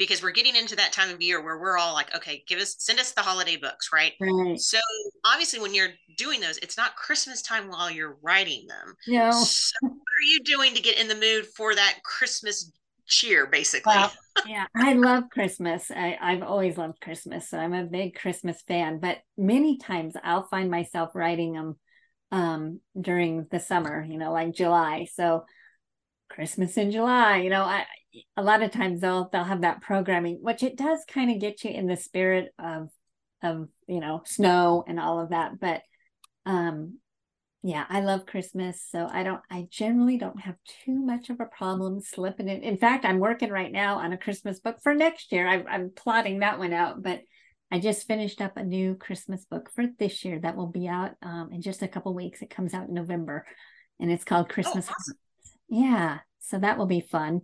because 0.00 0.22
we're 0.22 0.30
getting 0.30 0.56
into 0.56 0.74
that 0.74 0.94
time 0.94 1.10
of 1.10 1.20
year 1.20 1.44
where 1.44 1.58
we're 1.58 1.76
all 1.76 1.92
like, 1.92 2.16
okay, 2.16 2.42
give 2.48 2.58
us 2.58 2.74
send 2.78 2.98
us 2.98 3.12
the 3.12 3.20
holiday 3.20 3.56
books, 3.56 3.90
right? 3.92 4.14
Right. 4.18 4.58
So 4.58 4.78
obviously 5.26 5.60
when 5.60 5.74
you're 5.74 5.90
doing 6.16 6.40
those, 6.40 6.56
it's 6.56 6.78
not 6.78 6.96
Christmas 6.96 7.42
time 7.42 7.68
while 7.68 7.90
you're 7.90 8.16
writing 8.22 8.66
them. 8.66 8.94
No. 9.06 9.30
So 9.30 9.76
what 9.82 9.92
are 9.92 10.26
you 10.26 10.40
doing 10.42 10.74
to 10.74 10.80
get 10.80 10.98
in 10.98 11.06
the 11.06 11.14
mood 11.14 11.44
for 11.54 11.74
that 11.74 11.98
Christmas 12.02 12.72
cheer, 13.06 13.46
basically? 13.46 13.94
Yeah, 14.46 14.64
I 14.74 14.94
love 14.94 15.24
Christmas. 15.30 15.90
I, 15.90 16.16
I've 16.18 16.42
always 16.42 16.78
loved 16.78 16.98
Christmas. 17.02 17.50
So 17.50 17.58
I'm 17.58 17.74
a 17.74 17.84
big 17.84 18.14
Christmas 18.14 18.62
fan. 18.62 18.98
But 18.98 19.18
many 19.36 19.76
times 19.76 20.14
I'll 20.22 20.46
find 20.46 20.70
myself 20.70 21.10
writing 21.14 21.52
them 21.52 21.76
um 22.32 22.80
during 22.98 23.46
the 23.50 23.60
summer, 23.60 24.02
you 24.02 24.16
know, 24.16 24.32
like 24.32 24.54
July. 24.54 25.08
So 25.12 25.44
Christmas 26.30 26.78
in 26.78 26.90
July, 26.90 27.38
you 27.38 27.50
know, 27.50 27.64
I 27.64 27.84
a 28.36 28.42
lot 28.42 28.62
of 28.62 28.70
times 28.70 29.00
they'll 29.00 29.28
they'll 29.30 29.44
have 29.44 29.62
that 29.62 29.82
programming, 29.82 30.38
which 30.40 30.62
it 30.62 30.76
does 30.76 31.04
kind 31.06 31.30
of 31.30 31.40
get 31.40 31.64
you 31.64 31.70
in 31.70 31.86
the 31.86 31.96
spirit 31.96 32.52
of 32.58 32.90
of 33.42 33.68
you 33.86 34.00
know 34.00 34.22
snow 34.24 34.84
and 34.86 34.98
all 34.98 35.20
of 35.20 35.30
that. 35.30 35.60
But 35.60 35.82
um 36.46 36.98
yeah, 37.62 37.84
I 37.90 38.00
love 38.00 38.24
Christmas, 38.24 38.82
so 38.90 39.06
I 39.10 39.22
don't 39.22 39.42
I 39.50 39.66
generally 39.70 40.16
don't 40.16 40.40
have 40.40 40.56
too 40.84 40.98
much 40.98 41.28
of 41.28 41.40
a 41.40 41.46
problem 41.46 42.00
slipping 42.00 42.48
in. 42.48 42.62
In 42.62 42.78
fact, 42.78 43.04
I'm 43.04 43.18
working 43.18 43.50
right 43.50 43.70
now 43.70 43.98
on 43.98 44.12
a 44.12 44.18
Christmas 44.18 44.60
book 44.60 44.78
for 44.82 44.94
next 44.94 45.30
year. 45.30 45.46
I, 45.46 45.62
I'm 45.68 45.90
plotting 45.94 46.40
that 46.40 46.58
one 46.58 46.72
out, 46.72 47.02
but 47.02 47.20
I 47.70 47.78
just 47.78 48.06
finished 48.06 48.40
up 48.40 48.56
a 48.56 48.64
new 48.64 48.94
Christmas 48.96 49.44
book 49.44 49.70
for 49.74 49.84
this 49.98 50.24
year 50.24 50.40
that 50.40 50.56
will 50.56 50.68
be 50.68 50.88
out 50.88 51.12
um, 51.22 51.50
in 51.52 51.60
just 51.60 51.82
a 51.82 51.88
couple 51.88 52.14
weeks. 52.14 52.42
It 52.42 52.50
comes 52.50 52.72
out 52.72 52.88
in 52.88 52.94
November, 52.94 53.46
and 54.00 54.10
it's 54.10 54.24
called 54.24 54.46
oh, 54.50 54.54
Christmas. 54.54 54.86
Oh, 54.88 54.94
awesome. 54.98 55.18
Yeah, 55.68 56.18
so 56.40 56.58
that 56.58 56.78
will 56.78 56.86
be 56.86 57.00
fun 57.00 57.42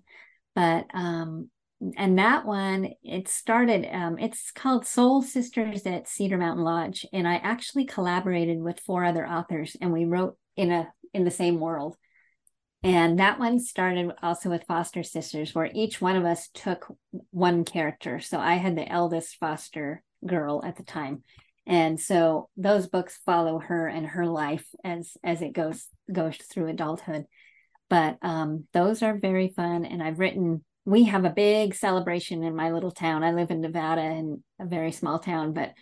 but 0.56 0.86
um 0.92 1.48
and 1.96 2.18
that 2.18 2.44
one 2.44 2.88
it 3.04 3.28
started 3.28 3.86
um 3.94 4.18
it's 4.18 4.50
called 4.50 4.84
soul 4.84 5.22
sisters 5.22 5.86
at 5.86 6.08
cedar 6.08 6.38
mountain 6.38 6.64
lodge 6.64 7.06
and 7.12 7.28
i 7.28 7.36
actually 7.36 7.84
collaborated 7.84 8.58
with 8.60 8.80
four 8.80 9.04
other 9.04 9.24
authors 9.28 9.76
and 9.80 9.92
we 9.92 10.04
wrote 10.04 10.36
in 10.56 10.72
a 10.72 10.88
in 11.16 11.24
the 11.24 11.30
same 11.30 11.58
world. 11.58 11.96
And 12.82 13.18
that 13.18 13.40
one 13.40 13.58
started 13.58 14.12
also 14.22 14.50
with 14.50 14.64
foster 14.64 15.02
sisters 15.02 15.54
where 15.54 15.70
each 15.74 16.00
one 16.00 16.14
of 16.14 16.24
us 16.24 16.48
took 16.54 16.86
one 17.30 17.64
character. 17.64 18.20
So 18.20 18.38
i 18.38 18.54
had 18.54 18.76
the 18.76 18.88
eldest 18.88 19.36
foster 19.36 20.02
girl 20.24 20.62
at 20.64 20.76
the 20.76 20.84
time. 20.84 21.24
And 21.66 21.98
so 21.98 22.48
those 22.56 22.86
books 22.86 23.18
follow 23.26 23.58
her 23.58 23.88
and 23.88 24.06
her 24.06 24.26
life 24.26 24.66
as 24.84 25.16
as 25.24 25.42
it 25.42 25.52
goes 25.52 25.88
goes 26.12 26.36
through 26.36 26.68
adulthood 26.68 27.24
But 27.88 28.18
um, 28.22 28.66
those 28.72 29.02
are 29.02 29.16
very 29.16 29.48
fun. 29.48 29.84
And 29.84 30.02
I've 30.02 30.18
written, 30.18 30.64
we 30.84 31.04
have 31.04 31.24
a 31.24 31.30
big 31.30 31.74
celebration 31.74 32.42
in 32.42 32.56
my 32.56 32.70
little 32.70 32.90
town. 32.90 33.22
I 33.22 33.32
live 33.32 33.50
in 33.50 33.60
Nevada 33.60 34.02
in 34.02 34.42
a 34.60 34.66
very 34.66 34.92
small 34.92 35.18
town, 35.18 35.52
but 35.52 35.72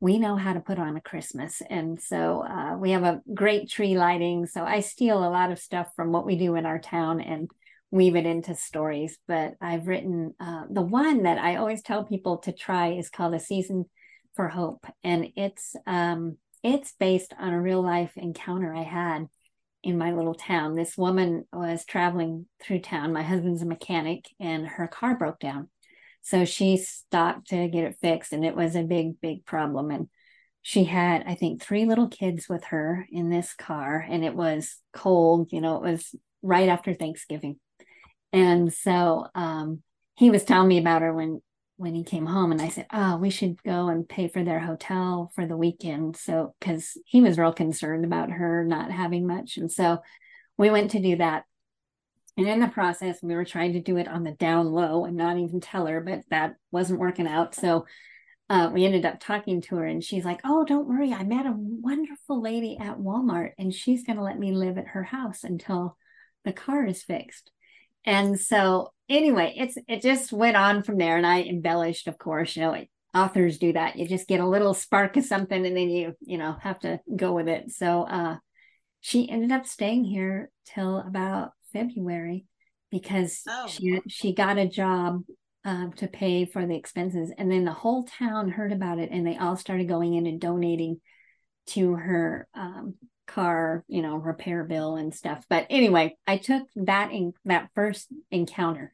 we 0.00 0.18
know 0.18 0.36
how 0.36 0.54
to 0.54 0.60
put 0.60 0.78
on 0.78 0.96
a 0.96 1.00
Christmas. 1.00 1.60
And 1.68 2.00
so 2.00 2.42
uh, 2.42 2.76
we 2.78 2.92
have 2.92 3.02
a 3.02 3.20
great 3.34 3.70
tree 3.70 3.98
lighting. 3.98 4.46
So 4.46 4.64
I 4.64 4.80
steal 4.80 5.18
a 5.18 5.28
lot 5.28 5.52
of 5.52 5.58
stuff 5.58 5.88
from 5.94 6.10
what 6.10 6.24
we 6.24 6.36
do 6.36 6.54
in 6.54 6.64
our 6.64 6.78
town 6.78 7.20
and 7.20 7.50
weave 7.90 8.16
it 8.16 8.24
into 8.24 8.54
stories. 8.54 9.18
But 9.28 9.54
I've 9.60 9.86
written 9.86 10.34
uh, 10.40 10.64
the 10.70 10.82
one 10.82 11.24
that 11.24 11.38
I 11.38 11.56
always 11.56 11.82
tell 11.82 12.04
people 12.04 12.38
to 12.38 12.52
try 12.52 12.92
is 12.92 13.10
called 13.10 13.34
A 13.34 13.40
Season 13.40 13.84
for 14.34 14.48
Hope. 14.48 14.86
And 15.04 15.28
it's 15.36 15.76
um, 15.86 16.38
it's 16.62 16.92
based 16.98 17.34
on 17.38 17.52
a 17.52 17.60
real 17.60 17.82
life 17.82 18.12
encounter 18.16 18.74
I 18.74 18.82
had 18.82 19.26
in 19.82 19.98
my 19.98 20.12
little 20.12 20.34
town. 20.34 20.74
This 20.74 20.96
woman 20.96 21.46
was 21.52 21.84
traveling 21.84 22.46
through 22.62 22.80
town. 22.80 23.12
My 23.12 23.22
husband's 23.22 23.62
a 23.62 23.66
mechanic 23.66 24.28
and 24.38 24.66
her 24.66 24.86
car 24.86 25.16
broke 25.16 25.38
down. 25.38 25.68
So 26.22 26.44
she 26.44 26.76
stopped 26.76 27.48
to 27.48 27.68
get 27.68 27.84
it 27.84 27.96
fixed 28.00 28.32
and 28.32 28.44
it 28.44 28.54
was 28.54 28.76
a 28.76 28.82
big, 28.82 29.20
big 29.20 29.46
problem. 29.46 29.90
And 29.90 30.08
she 30.62 30.84
had, 30.84 31.24
I 31.26 31.34
think, 31.34 31.62
three 31.62 31.86
little 31.86 32.08
kids 32.08 32.48
with 32.48 32.64
her 32.64 33.06
in 33.10 33.30
this 33.30 33.54
car 33.54 34.06
and 34.08 34.24
it 34.24 34.34
was 34.34 34.76
cold. 34.92 35.52
You 35.52 35.62
know, 35.62 35.76
it 35.76 35.90
was 35.90 36.14
right 36.42 36.68
after 36.68 36.92
Thanksgiving. 36.92 37.58
And 38.32 38.72
so 38.72 39.26
um, 39.34 39.82
he 40.16 40.30
was 40.30 40.44
telling 40.44 40.68
me 40.68 40.78
about 40.78 41.02
her 41.02 41.12
when 41.12 41.40
when 41.80 41.94
he 41.94 42.04
came 42.04 42.26
home 42.26 42.52
and 42.52 42.60
I 42.60 42.68
said, 42.68 42.86
"Oh, 42.92 43.16
we 43.16 43.30
should 43.30 43.62
go 43.62 43.88
and 43.88 44.08
pay 44.08 44.28
for 44.28 44.44
their 44.44 44.60
hotel 44.60 45.32
for 45.34 45.46
the 45.46 45.56
weekend." 45.56 46.16
So 46.16 46.54
cuz 46.60 46.96
he 47.06 47.20
was 47.20 47.38
real 47.38 47.52
concerned 47.52 48.04
about 48.04 48.30
her 48.30 48.64
not 48.64 48.90
having 48.90 49.26
much 49.26 49.56
and 49.56 49.72
so 49.72 50.00
we 50.58 50.70
went 50.70 50.90
to 50.92 51.00
do 51.00 51.16
that. 51.16 51.44
And 52.36 52.46
in 52.46 52.60
the 52.60 52.68
process, 52.68 53.22
we 53.22 53.34
were 53.34 53.44
trying 53.46 53.72
to 53.72 53.80
do 53.80 53.96
it 53.96 54.08
on 54.08 54.24
the 54.24 54.32
down 54.32 54.66
low 54.72 55.04
and 55.06 55.16
not 55.16 55.38
even 55.38 55.60
tell 55.60 55.86
her, 55.86 56.00
but 56.00 56.20
that 56.30 56.56
wasn't 56.70 57.00
working 57.00 57.26
out. 57.26 57.54
So 57.54 57.86
uh, 58.50 58.70
we 58.72 58.84
ended 58.84 59.06
up 59.06 59.20
talking 59.20 59.60
to 59.62 59.76
her 59.76 59.86
and 59.86 60.04
she's 60.04 60.24
like, 60.24 60.40
Oh, 60.44 60.64
don't 60.64 60.88
worry. 60.88 61.14
I 61.14 61.22
met 61.24 61.46
a 61.46 61.54
wonderful 61.56 62.42
lady 62.42 62.76
at 62.78 62.98
Walmart 62.98 63.52
and 63.58 63.72
she's 63.72 64.04
going 64.04 64.16
to 64.16 64.22
let 64.22 64.38
me 64.38 64.52
live 64.52 64.76
at 64.76 64.88
her 64.88 65.04
house 65.04 65.44
until 65.44 65.96
the 66.44 66.52
car 66.52 66.84
is 66.84 67.02
fixed. 67.02 67.50
And 68.04 68.38
so 68.38 68.92
anyway, 69.08 69.54
it's 69.56 69.76
it 69.88 70.02
just 70.02 70.32
went 70.32 70.56
on 70.56 70.82
from 70.82 70.98
there, 70.98 71.16
and 71.16 71.26
I 71.26 71.42
embellished, 71.42 72.06
of 72.06 72.18
course. 72.18 72.56
You 72.56 72.62
know, 72.62 72.84
authors 73.14 73.58
do 73.58 73.72
that. 73.72 73.96
You 73.96 74.06
just 74.06 74.28
get 74.28 74.40
a 74.40 74.48
little 74.48 74.74
spark 74.74 75.16
of 75.16 75.24
something, 75.24 75.66
and 75.66 75.76
then 75.76 75.90
you 75.90 76.14
you 76.20 76.38
know 76.38 76.56
have 76.60 76.78
to 76.80 77.00
go 77.14 77.32
with 77.32 77.48
it. 77.48 77.70
So 77.70 78.04
uh, 78.04 78.36
she 79.00 79.28
ended 79.28 79.52
up 79.52 79.66
staying 79.66 80.04
here 80.04 80.50
till 80.66 80.98
about 80.98 81.50
February 81.72 82.46
because 82.90 83.42
oh. 83.48 83.66
she 83.66 84.00
she 84.08 84.34
got 84.34 84.58
a 84.58 84.68
job 84.68 85.22
uh, 85.64 85.88
to 85.96 86.06
pay 86.06 86.46
for 86.46 86.66
the 86.66 86.76
expenses, 86.76 87.32
and 87.36 87.50
then 87.50 87.64
the 87.64 87.72
whole 87.72 88.04
town 88.04 88.50
heard 88.50 88.72
about 88.72 88.98
it, 88.98 89.10
and 89.10 89.26
they 89.26 89.36
all 89.36 89.56
started 89.56 89.88
going 89.88 90.14
in 90.14 90.26
and 90.26 90.40
donating 90.40 91.00
to 91.66 91.94
her 91.94 92.48
um, 92.54 92.94
car, 93.30 93.84
you 93.88 94.02
know, 94.02 94.16
repair 94.16 94.64
bill 94.64 94.96
and 94.96 95.14
stuff. 95.14 95.44
But 95.48 95.66
anyway, 95.70 96.16
I 96.26 96.36
took 96.36 96.64
that 96.76 97.12
in 97.12 97.32
that 97.44 97.70
first 97.74 98.08
encounter 98.30 98.92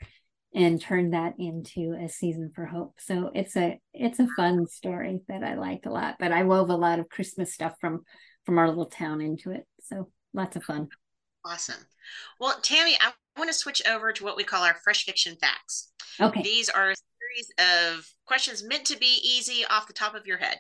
and 0.54 0.80
turned 0.80 1.14
that 1.14 1.34
into 1.38 1.92
a 1.92 2.08
season 2.08 2.52
for 2.54 2.66
hope. 2.66 2.94
So 2.98 3.30
it's 3.34 3.56
a 3.56 3.80
it's 3.92 4.20
a 4.20 4.28
fun 4.36 4.66
story 4.66 5.20
that 5.28 5.42
I 5.42 5.54
liked 5.54 5.86
a 5.86 5.90
lot. 5.90 6.16
But 6.18 6.32
I 6.32 6.44
wove 6.44 6.70
a 6.70 6.76
lot 6.76 6.98
of 6.98 7.08
Christmas 7.08 7.52
stuff 7.52 7.74
from 7.80 8.04
from 8.44 8.58
our 8.58 8.68
little 8.68 8.86
town 8.86 9.20
into 9.20 9.50
it. 9.50 9.66
So 9.80 10.10
lots 10.34 10.56
of 10.56 10.64
fun. 10.64 10.88
Awesome. 11.44 11.86
Well, 12.40 12.58
Tammy, 12.62 12.96
I 13.00 13.12
want 13.38 13.50
to 13.50 13.54
switch 13.54 13.82
over 13.88 14.12
to 14.12 14.24
what 14.24 14.36
we 14.36 14.44
call 14.44 14.64
our 14.64 14.76
fresh 14.82 15.04
fiction 15.04 15.36
facts. 15.40 15.92
Okay. 16.20 16.42
These 16.42 16.68
are 16.68 16.90
a 16.90 16.96
series 16.96 17.52
of 17.58 18.08
questions 18.26 18.64
meant 18.64 18.84
to 18.86 18.98
be 18.98 19.20
easy 19.22 19.64
off 19.70 19.86
the 19.86 19.92
top 19.92 20.14
of 20.14 20.26
your 20.26 20.38
head. 20.38 20.58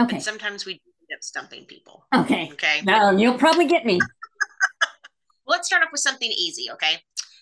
Okay. 0.00 0.16
But 0.16 0.22
sometimes 0.22 0.66
we 0.66 0.80
up 1.14 1.22
stumping 1.22 1.64
people. 1.64 2.06
Okay. 2.14 2.50
Okay. 2.52 2.80
Now 2.84 3.10
you'll 3.10 3.38
probably 3.38 3.66
get 3.66 3.84
me. 3.86 4.00
Let's 5.46 5.66
start 5.66 5.82
off 5.82 5.90
with 5.92 6.00
something 6.00 6.30
easy. 6.30 6.70
Okay? 6.72 6.98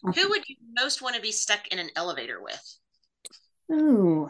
okay. 0.08 0.20
Who 0.20 0.28
would 0.30 0.48
you 0.48 0.56
most 0.78 1.02
want 1.02 1.16
to 1.16 1.22
be 1.22 1.32
stuck 1.32 1.68
in 1.68 1.78
an 1.78 1.90
elevator 1.96 2.40
with? 2.42 2.78
Ooh. 3.72 4.28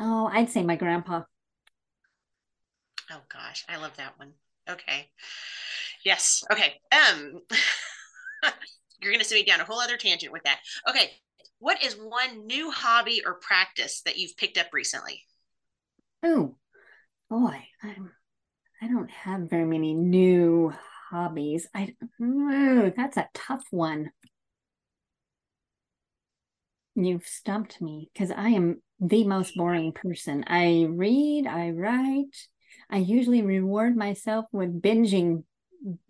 Oh, 0.00 0.30
I'd 0.32 0.50
say 0.50 0.62
my 0.62 0.76
grandpa. 0.76 1.22
Oh 3.10 3.20
gosh, 3.32 3.64
I 3.68 3.76
love 3.78 3.96
that 3.96 4.18
one. 4.18 4.32
Okay. 4.68 5.08
Yes. 6.04 6.44
Okay. 6.52 6.74
Um 6.92 7.40
you're 9.00 9.12
gonna 9.12 9.24
send 9.24 9.40
me 9.40 9.44
down 9.44 9.60
a 9.60 9.64
whole 9.64 9.80
other 9.80 9.96
tangent 9.96 10.32
with 10.32 10.42
that. 10.44 10.60
Okay. 10.88 11.12
What 11.60 11.82
is 11.84 11.94
one 11.94 12.46
new 12.46 12.70
hobby 12.70 13.22
or 13.26 13.34
practice 13.34 14.02
that 14.02 14.18
you've 14.18 14.36
picked 14.36 14.58
up 14.58 14.68
recently? 14.72 15.24
Oh 16.22 16.54
boy, 17.30 17.64
I'm 17.82 18.12
I 18.80 18.88
don't 18.88 19.10
have 19.10 19.50
very 19.50 19.64
many 19.64 19.94
new 19.94 20.72
hobbies. 21.10 21.66
I 21.74 21.94
ooh, 22.22 22.92
that's 22.96 23.16
a 23.16 23.28
tough 23.34 23.64
one. 23.70 24.10
You've 26.94 27.26
stumped 27.26 27.80
me 27.80 28.10
because 28.12 28.30
I 28.30 28.50
am 28.50 28.82
the 29.00 29.24
most 29.24 29.54
boring 29.56 29.92
person. 29.92 30.44
I 30.46 30.86
read, 30.88 31.46
I 31.46 31.70
write. 31.70 32.36
I 32.90 32.98
usually 32.98 33.42
reward 33.42 33.96
myself 33.96 34.46
with 34.52 34.82
binging 34.82 35.44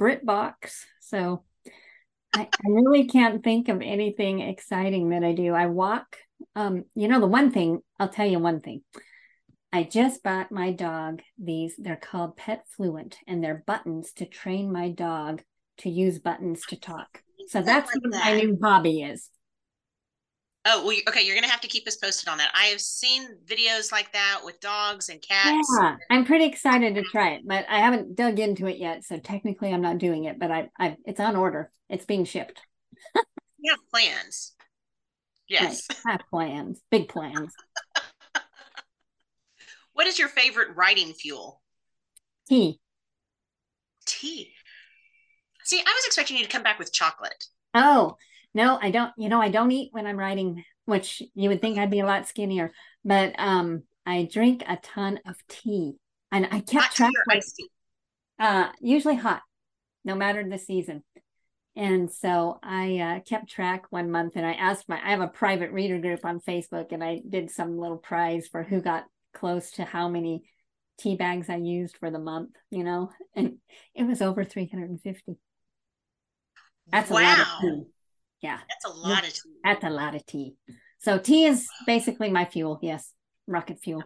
BritBox. 0.01 0.85
So 1.01 1.45
I, 2.35 2.43
I 2.43 2.69
really 2.69 3.07
can't 3.07 3.43
think 3.43 3.69
of 3.69 3.83
anything 3.83 4.41
exciting 4.41 5.11
that 5.11 5.25
I 5.25 5.33
do. 5.33 5.55
I 5.55 5.67
walk. 5.67 6.17
Um, 6.55 6.85
you 6.95 7.09
know, 7.09 7.21
the 7.21 7.27
one 7.27 7.51
thing, 7.51 7.81
I'll 7.99 8.09
tell 8.09 8.27
you 8.27 8.39
one 8.39 8.61
thing. 8.61 8.83
I 9.73 9.83
just 9.83 10.23
bought 10.23 10.51
my 10.51 10.73
dog 10.73 11.21
these, 11.39 11.75
they're 11.77 11.97
called 11.97 12.37
Pet 12.37 12.65
Fluent, 12.77 13.17
and 13.27 13.45
they're 13.45 13.63
buttons 13.67 14.13
to 14.13 14.25
train 14.25 14.73
my 14.73 14.89
dog 14.91 15.43
to 15.79 15.91
use 15.91 16.19
buttons 16.19 16.63
to 16.69 16.77
talk. 16.77 17.23
So 17.49 17.63
that's 17.63 17.93
like 17.95 18.03
what 18.03 18.13
that. 18.13 18.25
my 18.25 18.41
new 18.41 18.59
hobby 18.63 19.03
is. 19.03 19.31
Oh, 20.65 20.85
well, 20.85 20.97
okay. 21.09 21.23
You're 21.23 21.35
going 21.35 21.45
to 21.45 21.51
have 21.51 21.63
to 21.63 21.69
keep 21.69 21.87
us 21.87 21.97
posted 21.97 22.29
on 22.29 22.39
that. 22.39 22.51
I 22.55 22.67
have 22.67 22.81
seen 22.81 23.27
videos 23.47 23.91
like 23.91 24.13
that 24.13 24.41
with 24.45 24.61
dogs 24.61 25.09
and 25.09 25.21
cats. 25.23 25.69
Yeah, 25.81 25.97
I'm 26.11 26.25
pretty 26.25 26.45
excited 26.45 26.95
to 26.95 27.03
try 27.03 27.31
it, 27.31 27.43
but 27.47 27.65
I 27.69 27.79
haven't 27.79 28.17
dug 28.17 28.39
into 28.39 28.67
it 28.67 28.77
yet. 28.79 29.05
So 29.05 29.19
technically, 29.19 29.73
I'm 29.73 29.81
not 29.81 29.99
doing 29.99 30.25
it, 30.25 30.39
but 30.39 30.51
I, 30.51 30.69
I 30.79 30.97
it's 31.07 31.21
on 31.21 31.37
order. 31.37 31.71
It's 31.89 32.05
being 32.05 32.25
shipped. 32.25 32.61
you 33.59 33.73
have 33.73 33.81
plans. 33.91 34.53
Yes. 35.49 35.87
Right. 35.89 35.99
I 36.07 36.11
have 36.13 36.21
plans, 36.29 36.81
big 36.91 37.09
plans. 37.09 37.55
What 39.99 40.07
is 40.07 40.17
your 40.17 40.29
favorite 40.29 40.77
writing 40.77 41.13
fuel? 41.13 41.61
Tea. 42.49 42.79
Tea. 44.07 44.53
See, 45.65 45.81
I 45.81 45.93
was 45.93 46.07
expecting 46.07 46.37
you 46.37 46.45
to 46.45 46.49
come 46.49 46.63
back 46.63 46.79
with 46.79 46.93
chocolate. 46.93 47.47
Oh, 47.75 48.17
no, 48.55 48.79
I 48.81 48.93
don't. 48.93 49.11
You 49.19 49.29
know, 49.29 49.43
I 49.43 49.49
don't 49.49 49.73
eat 49.73 49.89
when 49.91 50.07
I'm 50.07 50.17
writing, 50.17 50.63
which 50.85 51.21
you 51.35 51.49
would 51.49 51.61
think 51.61 51.79
I'd 51.79 51.91
be 51.91 51.99
a 51.99 52.07
lot 52.07 52.29
skinnier, 52.29 52.71
but 53.05 53.35
um, 53.39 53.83
I 54.07 54.29
drink 54.33 54.63
a 54.69 54.77
ton 54.77 55.19
of 55.27 55.35
tea. 55.49 55.97
And 56.31 56.47
I 56.47 56.61
kept 56.61 56.97
hot 56.97 57.13
track. 57.27 57.43
Tea? 57.57 57.69
Uh, 58.39 58.69
usually 58.81 59.17
hot, 59.17 59.43
no 60.05 60.15
matter 60.15 60.49
the 60.49 60.59
season. 60.59 61.03
And 61.75 62.09
so 62.09 62.61
I 62.63 62.99
uh, 62.99 63.21
kept 63.29 63.51
track 63.51 63.87
one 63.91 64.13
month 64.13 64.35
and 64.37 64.47
I 64.47 64.53
asked 64.53 64.89
my, 64.89 65.01
I 65.05 65.11
have 65.11 65.23
a 65.23 65.27
private 65.27 65.73
reader 65.73 65.99
group 65.99 66.25
on 66.25 66.39
Facebook 66.39 66.93
and 66.93 67.03
I 67.03 67.21
did 67.29 67.51
some 67.51 67.81
little 67.81 67.97
prize 67.97 68.47
for 68.47 68.63
who 68.63 68.81
got 68.81 69.03
close 69.39 69.71
to 69.73 69.85
how 69.85 70.09
many 70.09 70.43
tea 70.99 71.17
bags 71.17 71.49
I 71.49 71.57
used 71.57 71.97
for 71.97 72.11
the 72.11 72.19
month, 72.19 72.51
you 72.71 72.85
know, 72.85 73.11
and 73.35 73.59
it 73.95 74.05
was 74.05 74.21
over 74.21 74.45
350. 74.45 75.37
That's 76.91 77.11
wow. 77.11 77.19
a 77.19 77.23
lot 77.23 77.39
of 77.41 77.47
tea. 77.61 77.83
Yeah. 78.43 78.59
That's 78.69 78.95
a 78.95 78.99
lot 78.99 79.25
of 79.25 79.33
tea. 79.33 79.51
That's 79.65 79.85
a 79.85 79.91
lot 79.91 80.15
of 80.15 80.27
tea. 80.27 80.55
So 81.01 81.19
tea 81.19 81.45
is 81.45 81.69
basically 81.87 82.31
my 82.31 82.45
fuel. 82.45 82.79
Yes. 82.83 83.13
Rocket 83.47 83.79
fuel. 83.81 84.03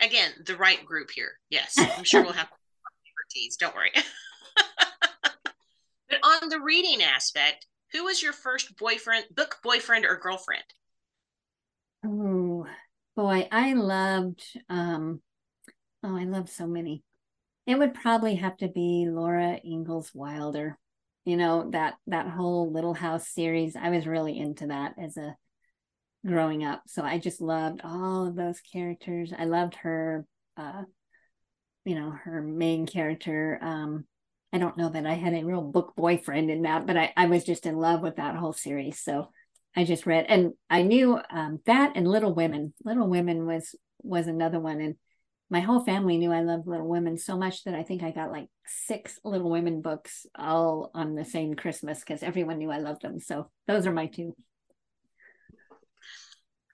Again, 0.00 0.30
the 0.44 0.56
right 0.56 0.84
group 0.84 1.10
here. 1.10 1.32
Yes. 1.48 1.74
I'm 1.78 2.04
sure 2.04 2.22
we'll 2.22 2.32
have 2.32 2.48
favorite 2.48 3.30
teas. 3.30 3.56
Don't 3.56 3.74
worry. 3.74 3.92
but 5.22 6.20
on 6.22 6.48
the 6.48 6.60
reading 6.60 7.02
aspect, 7.02 7.66
who 7.92 8.04
was 8.04 8.22
your 8.22 8.32
first 8.32 8.76
boyfriend, 8.76 9.26
book 9.34 9.56
boyfriend 9.62 10.04
or 10.04 10.16
girlfriend? 10.16 10.64
Oh, 12.04 12.66
Boy, 13.16 13.48
I 13.50 13.72
loved 13.72 14.42
um 14.68 15.22
oh, 16.02 16.16
I 16.16 16.24
love 16.24 16.50
so 16.50 16.66
many. 16.66 17.02
It 17.66 17.78
would 17.78 17.94
probably 17.94 18.36
have 18.36 18.56
to 18.58 18.68
be 18.68 19.06
Laura 19.08 19.58
Ingalls 19.64 20.12
Wilder. 20.14 20.78
You 21.24 21.36
know, 21.38 21.70
that 21.70 21.94
that 22.08 22.28
whole 22.28 22.70
Little 22.70 22.94
House 22.94 23.26
series. 23.28 23.74
I 23.74 23.88
was 23.90 24.06
really 24.06 24.38
into 24.38 24.66
that 24.68 24.94
as 24.98 25.16
a 25.16 25.34
growing 26.26 26.64
up. 26.64 26.82
So 26.88 27.02
I 27.02 27.18
just 27.18 27.40
loved 27.40 27.80
all 27.82 28.26
of 28.26 28.36
those 28.36 28.60
characters. 28.60 29.32
I 29.36 29.46
loved 29.46 29.76
her 29.76 30.26
uh 30.58 30.82
you 31.86 31.94
know, 31.94 32.10
her 32.10 32.42
main 32.42 32.86
character 32.86 33.58
um 33.62 34.04
I 34.52 34.58
don't 34.58 34.76
know 34.76 34.90
that 34.90 35.06
I 35.06 35.14
had 35.14 35.34
a 35.34 35.44
real 35.44 35.62
book 35.62 35.94
boyfriend 35.96 36.50
in 36.50 36.62
that, 36.62 36.86
but 36.86 36.96
I, 36.96 37.12
I 37.16 37.26
was 37.26 37.44
just 37.44 37.66
in 37.66 37.76
love 37.76 38.00
with 38.02 38.16
that 38.16 38.36
whole 38.36 38.52
series. 38.52 39.00
So 39.00 39.30
I 39.76 39.84
just 39.84 40.06
read, 40.06 40.26
and 40.28 40.52
I 40.70 40.82
knew 40.82 41.20
um, 41.30 41.60
that 41.66 41.92
and 41.96 42.08
Little 42.08 42.34
Women. 42.34 42.72
Little 42.84 43.08
Women 43.08 43.46
was 43.46 43.74
was 44.02 44.26
another 44.26 44.58
one, 44.58 44.80
and 44.80 44.94
my 45.50 45.60
whole 45.60 45.84
family 45.84 46.16
knew 46.16 46.32
I 46.32 46.40
loved 46.40 46.66
Little 46.66 46.88
Women 46.88 47.18
so 47.18 47.36
much 47.36 47.64
that 47.64 47.74
I 47.74 47.82
think 47.82 48.02
I 48.02 48.10
got 48.10 48.32
like 48.32 48.48
six 48.66 49.18
Little 49.22 49.50
Women 49.50 49.82
books 49.82 50.26
all 50.36 50.90
on 50.94 51.14
the 51.14 51.24
same 51.24 51.54
Christmas 51.54 52.00
because 52.00 52.22
everyone 52.22 52.58
knew 52.58 52.70
I 52.70 52.78
loved 52.78 53.02
them. 53.02 53.20
So 53.20 53.50
those 53.66 53.86
are 53.86 53.92
my 53.92 54.06
two. 54.06 54.34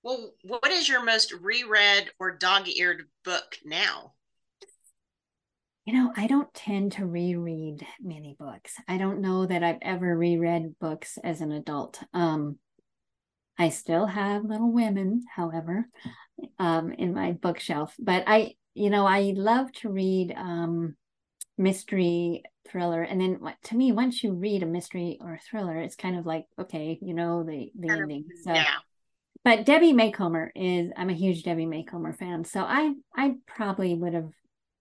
Well, 0.04 0.32
what 0.42 0.70
is 0.70 0.88
your 0.88 1.04
most 1.04 1.32
reread 1.32 2.10
or 2.18 2.36
dog 2.36 2.68
eared 2.68 3.04
book 3.24 3.58
now? 3.64 4.14
You 5.84 5.94
know, 5.94 6.12
I 6.16 6.28
don't 6.28 6.52
tend 6.54 6.92
to 6.92 7.06
reread 7.06 7.84
many 8.00 8.36
books. 8.38 8.74
I 8.88 8.98
don't 8.98 9.20
know 9.20 9.46
that 9.46 9.64
I've 9.64 9.78
ever 9.82 10.16
reread 10.16 10.78
books 10.80 11.18
as 11.22 11.40
an 11.40 11.50
adult. 11.50 12.00
Um, 12.14 12.58
I 13.62 13.68
still 13.68 14.06
have 14.06 14.44
Little 14.44 14.72
Women, 14.72 15.22
however, 15.32 15.86
um, 16.58 16.90
in 16.90 17.14
my 17.14 17.30
bookshelf. 17.30 17.94
But 17.96 18.24
I, 18.26 18.54
you 18.74 18.90
know, 18.90 19.06
I 19.06 19.34
love 19.36 19.70
to 19.74 19.88
read 19.88 20.34
um, 20.36 20.96
mystery 21.56 22.42
thriller, 22.68 23.02
and 23.02 23.20
then 23.20 23.38
to 23.64 23.76
me, 23.76 23.92
once 23.92 24.24
you 24.24 24.32
read 24.32 24.64
a 24.64 24.66
mystery 24.66 25.16
or 25.20 25.34
a 25.34 25.38
thriller, 25.38 25.78
it's 25.78 25.94
kind 25.94 26.18
of 26.18 26.26
like 26.26 26.46
okay, 26.58 26.98
you 27.00 27.14
know 27.14 27.44
the 27.44 27.70
the 27.78 27.88
ending. 27.88 28.24
So, 28.42 28.52
yeah. 28.52 28.78
But 29.44 29.64
Debbie 29.64 29.92
Macomber 29.92 30.50
is 30.56 30.90
I'm 30.96 31.10
a 31.10 31.14
huge 31.14 31.44
Debbie 31.44 31.66
Macomber 31.66 32.12
fan, 32.12 32.44
so 32.44 32.62
I 32.62 32.94
I 33.16 33.34
probably 33.46 33.94
would 33.94 34.14
have 34.14 34.30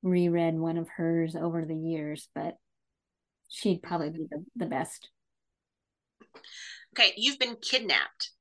reread 0.01 0.55
one 0.55 0.77
of 0.77 0.89
hers 0.89 1.35
over 1.35 1.65
the 1.65 1.77
years, 1.77 2.29
but 2.33 2.57
she'd 3.47 3.83
probably 3.83 4.09
be 4.09 4.25
the, 4.27 4.43
the 4.55 4.65
best. 4.65 5.11
Okay, 6.95 7.13
you've 7.15 7.37
been 7.37 7.57
kidnapped 7.61 8.31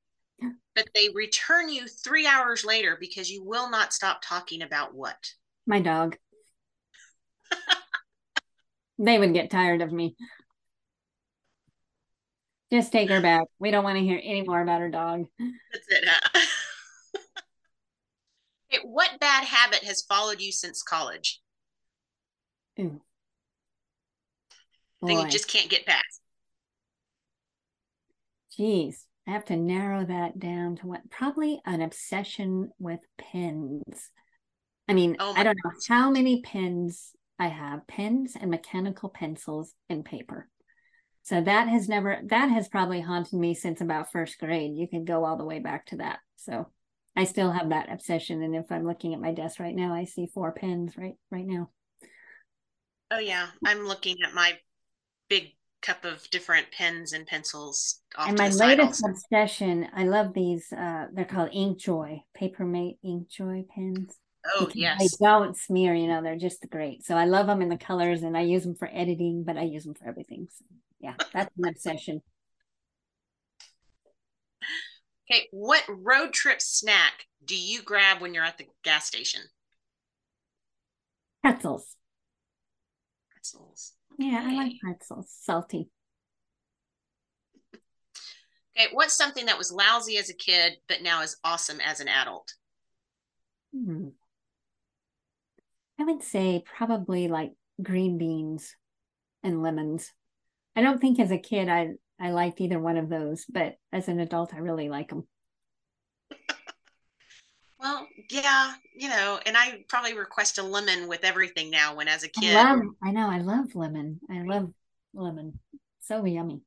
but 0.80 0.88
they 0.94 1.10
return 1.14 1.68
you 1.68 1.86
three 1.86 2.26
hours 2.26 2.64
later 2.64 2.96
because 2.98 3.30
you 3.30 3.44
will 3.44 3.68
not 3.68 3.92
stop 3.92 4.22
talking 4.24 4.62
about 4.62 4.94
what? 4.94 5.30
My 5.66 5.78
dog. 5.78 6.16
they 8.98 9.18
would 9.18 9.34
get 9.34 9.50
tired 9.50 9.82
of 9.82 9.92
me. 9.92 10.16
Just 12.72 12.92
take 12.92 13.10
her 13.10 13.20
back. 13.20 13.44
We 13.58 13.70
don't 13.70 13.84
want 13.84 13.98
to 13.98 14.04
hear 14.04 14.18
any 14.22 14.42
more 14.42 14.62
about 14.62 14.80
her 14.80 14.88
dog. 14.88 15.26
That's 15.38 15.86
it. 15.88 16.04
Huh? 16.08 16.40
okay, 18.72 18.82
what 18.84 19.20
bad 19.20 19.44
habit 19.44 19.84
has 19.84 20.00
followed 20.00 20.40
you 20.40 20.50
since 20.50 20.82
college? 20.82 21.42
Ooh. 22.78 23.02
Thing 25.04 25.18
you 25.18 25.28
just 25.28 25.48
can't 25.48 25.68
get 25.68 25.84
past. 25.84 26.22
Jeez. 28.58 29.04
I 29.30 29.34
have 29.34 29.44
to 29.44 29.56
narrow 29.56 30.04
that 30.04 30.40
down 30.40 30.74
to 30.78 30.88
what 30.88 31.08
probably 31.08 31.60
an 31.64 31.82
obsession 31.82 32.70
with 32.80 32.98
pins. 33.16 34.10
I 34.88 34.94
mean, 34.94 35.14
oh 35.20 35.34
I 35.36 35.44
don't 35.44 35.56
know 35.64 35.70
how 35.88 36.10
many 36.10 36.40
pins 36.40 37.12
I 37.38 37.46
have 37.46 37.86
pens 37.86 38.36
and 38.38 38.50
mechanical 38.50 39.08
pencils 39.08 39.72
and 39.88 40.04
paper. 40.04 40.48
So 41.22 41.40
that 41.40 41.68
has 41.68 41.88
never, 41.88 42.18
that 42.24 42.48
has 42.48 42.68
probably 42.68 43.00
haunted 43.00 43.38
me 43.38 43.54
since 43.54 43.80
about 43.80 44.10
first 44.10 44.36
grade. 44.40 44.72
You 44.74 44.88
can 44.88 45.04
go 45.04 45.24
all 45.24 45.36
the 45.36 45.44
way 45.44 45.60
back 45.60 45.86
to 45.86 45.98
that. 45.98 46.18
So 46.34 46.66
I 47.14 47.22
still 47.22 47.52
have 47.52 47.68
that 47.68 47.92
obsession. 47.92 48.42
And 48.42 48.56
if 48.56 48.72
I'm 48.72 48.84
looking 48.84 49.14
at 49.14 49.20
my 49.20 49.30
desk 49.30 49.60
right 49.60 49.76
now, 49.76 49.94
I 49.94 50.06
see 50.06 50.26
four 50.26 50.50
pens 50.50 50.96
right, 50.96 51.14
right 51.30 51.46
now. 51.46 51.70
Oh 53.12 53.20
yeah. 53.20 53.46
I'm 53.64 53.86
looking 53.86 54.16
at 54.26 54.34
my 54.34 54.58
big 55.28 55.52
cup 55.82 56.04
of 56.04 56.28
different 56.30 56.66
pens 56.70 57.12
and 57.12 57.26
pencils. 57.26 58.00
and 58.18 58.36
my 58.36 58.48
latest 58.48 59.04
obsession, 59.04 59.88
I 59.94 60.04
love 60.04 60.34
these. 60.34 60.72
Uh, 60.72 61.06
they're 61.12 61.24
called 61.24 61.50
ink 61.52 61.78
Inkjoy, 61.78 62.22
Papermate 62.34 62.98
Inkjoy 63.04 63.68
pens. 63.68 64.18
Oh 64.54 64.66
because 64.66 64.76
yes, 64.76 64.98
they 64.98 65.24
don't 65.26 65.56
smear. 65.56 65.94
You 65.94 66.08
know, 66.08 66.22
they're 66.22 66.36
just 66.36 66.68
great. 66.70 67.04
So 67.04 67.14
I 67.14 67.24
love 67.24 67.46
them 67.46 67.62
in 67.62 67.68
the 67.68 67.76
colors, 67.76 68.22
and 68.22 68.36
I 68.36 68.42
use 68.42 68.62
them 68.62 68.74
for 68.74 68.88
editing, 68.92 69.44
but 69.44 69.56
I 69.56 69.62
use 69.62 69.84
them 69.84 69.94
for 69.94 70.08
everything. 70.08 70.48
So 70.50 70.64
yeah, 71.00 71.14
that's 71.32 71.50
an 71.58 71.68
obsession. 71.68 72.22
Okay, 75.30 75.46
what 75.52 75.84
road 75.88 76.32
trip 76.32 76.60
snack 76.60 77.26
do 77.44 77.56
you 77.56 77.82
grab 77.82 78.20
when 78.20 78.34
you're 78.34 78.44
at 78.44 78.58
the 78.58 78.66
gas 78.82 79.06
station? 79.06 79.42
Pretzels. 81.42 81.96
Pretzels. 83.30 83.92
Yeah, 84.20 84.44
I 84.46 84.52
like 84.52 84.72
pretzels, 84.82 85.34
salty. 85.40 85.88
Okay, 88.76 88.88
what's 88.92 89.16
something 89.16 89.46
that 89.46 89.56
was 89.56 89.72
lousy 89.72 90.18
as 90.18 90.28
a 90.28 90.34
kid 90.34 90.74
but 90.88 91.00
now 91.00 91.22
is 91.22 91.38
awesome 91.42 91.80
as 91.80 92.00
an 92.00 92.08
adult? 92.08 92.52
Hmm. 93.74 94.08
I 95.98 96.04
would 96.04 96.22
say 96.22 96.62
probably 96.66 97.28
like 97.28 97.52
green 97.82 98.18
beans 98.18 98.76
and 99.42 99.62
lemons. 99.62 100.12
I 100.76 100.82
don't 100.82 101.00
think 101.00 101.18
as 101.18 101.30
a 101.30 101.38
kid 101.38 101.70
I 101.70 101.92
I 102.20 102.32
liked 102.32 102.60
either 102.60 102.78
one 102.78 102.98
of 102.98 103.08
those, 103.08 103.46
but 103.46 103.76
as 103.90 104.08
an 104.08 104.20
adult 104.20 104.52
I 104.52 104.58
really 104.58 104.90
like 104.90 105.08
them. 105.08 105.26
Well, 107.80 108.06
yeah, 108.28 108.74
you 108.94 109.08
know, 109.08 109.40
and 109.46 109.56
I 109.56 109.84
probably 109.88 110.14
request 110.14 110.58
a 110.58 110.62
lemon 110.62 111.08
with 111.08 111.24
everything 111.24 111.70
now 111.70 111.96
when 111.96 112.08
as 112.08 112.22
a 112.24 112.28
kid. 112.28 112.54
I 112.54 112.74
love, 112.74 112.82
I 113.02 113.10
know, 113.10 113.30
I 113.30 113.38
love 113.38 113.74
lemon. 113.74 114.20
I 114.30 114.42
love 114.42 114.70
lemon. 115.14 115.58
So 116.00 116.24
yummy. 116.26 116.60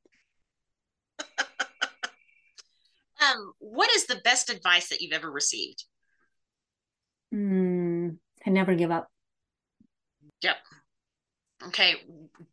um, 3.20 3.52
what 3.60 3.90
is 3.94 4.06
the 4.06 4.20
best 4.24 4.50
advice 4.50 4.88
that 4.88 5.00
you've 5.00 5.12
ever 5.12 5.30
received? 5.30 5.84
Mm, 7.32 8.16
I 8.44 8.50
never 8.50 8.74
give 8.74 8.90
up. 8.90 9.08
Yep. 10.42 10.56
Okay. 11.68 11.94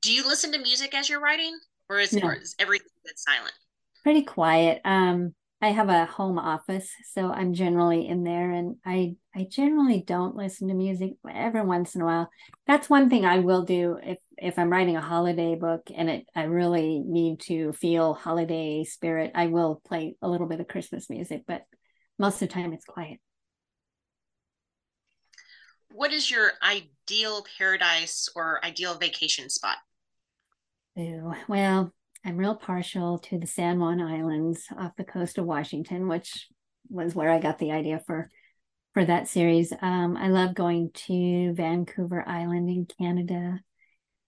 Do 0.01 0.13
you 0.13 0.23
listen 0.23 0.51
to 0.51 0.59
music 0.59 0.93
as 0.93 1.09
you're 1.09 1.19
writing, 1.19 1.57
or 1.89 1.99
is, 1.99 2.13
no. 2.13 2.27
or 2.27 2.35
is 2.35 2.55
everything 2.59 2.87
silent? 3.15 3.53
Pretty 4.03 4.21
quiet. 4.21 4.81
Um, 4.85 5.33
I 5.63 5.69
have 5.69 5.89
a 5.89 6.05
home 6.05 6.39
office, 6.39 6.91
so 7.13 7.31
I'm 7.31 7.53
generally 7.53 8.07
in 8.07 8.23
there 8.23 8.51
and 8.51 8.77
I 8.83 9.15
I 9.35 9.47
generally 9.49 10.01
don't 10.05 10.35
listen 10.35 10.67
to 10.69 10.73
music 10.73 11.11
every 11.29 11.61
once 11.61 11.93
in 11.93 12.01
a 12.01 12.05
while. 12.05 12.29
That's 12.65 12.89
one 12.89 13.09
thing 13.09 13.25
I 13.25 13.39
will 13.39 13.61
do 13.61 13.99
if 14.01 14.17
if 14.37 14.57
I'm 14.57 14.71
writing 14.71 14.97
a 14.97 15.01
holiday 15.01 15.55
book 15.55 15.89
and 15.95 16.09
it 16.09 16.25
I 16.35 16.43
really 16.43 16.99
need 17.05 17.41
to 17.41 17.73
feel 17.73 18.15
holiday 18.15 18.83
spirit, 18.83 19.33
I 19.35 19.47
will 19.47 19.81
play 19.85 20.15
a 20.21 20.27
little 20.27 20.47
bit 20.47 20.59
of 20.61 20.67
Christmas 20.67 21.11
music, 21.11 21.43
but 21.47 21.61
most 22.17 22.41
of 22.41 22.47
the 22.49 22.53
time 22.53 22.73
it's 22.73 22.85
quiet. 22.85 23.19
What 25.91 26.11
is 26.11 26.31
your 26.31 26.53
ideal 26.63 27.45
paradise 27.57 28.29
or 28.35 28.63
ideal 28.65 28.95
vacation 28.95 29.49
spot? 29.49 29.77
Ooh, 30.97 31.33
well, 31.47 31.93
I'm 32.23 32.37
real 32.37 32.55
partial 32.55 33.17
to 33.19 33.39
the 33.39 33.47
San 33.47 33.79
Juan 33.79 33.99
Islands 33.99 34.67
off 34.77 34.95
the 34.95 35.03
coast 35.03 35.37
of 35.37 35.45
Washington, 35.45 36.07
which 36.07 36.47
was 36.89 37.15
where 37.15 37.31
I 37.31 37.39
got 37.39 37.57
the 37.57 37.71
idea 37.71 38.01
for 38.05 38.29
for 38.93 39.05
that 39.05 39.27
series. 39.27 39.73
Um, 39.81 40.17
I 40.17 40.27
love 40.27 40.53
going 40.53 40.91
to 41.07 41.53
Vancouver 41.53 42.23
Island 42.27 42.69
in 42.69 42.85
Canada, 42.85 43.59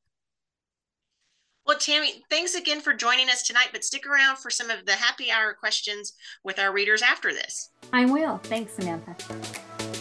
Well, 1.67 1.79
Tammy, 1.79 2.25
thanks 2.29 2.55
again 2.55 2.81
for 2.81 2.93
joining 2.93 3.29
us 3.29 3.43
tonight, 3.45 3.69
but 3.73 3.85
stick 3.85 4.07
around 4.07 4.39
for 4.39 4.51
some 4.51 4.69
of 4.69 4.85
the 4.85 4.93
happy 4.93 5.31
hour 5.31 5.55
questions 5.55 6.15
with 6.43 6.59
our 6.59 6.73
readers 6.73 7.03
after 7.03 7.33
this. 7.33 7.71
I 7.93 8.05
will. 8.07 8.39
Thanks, 8.39 8.73
Samantha. 8.75 9.92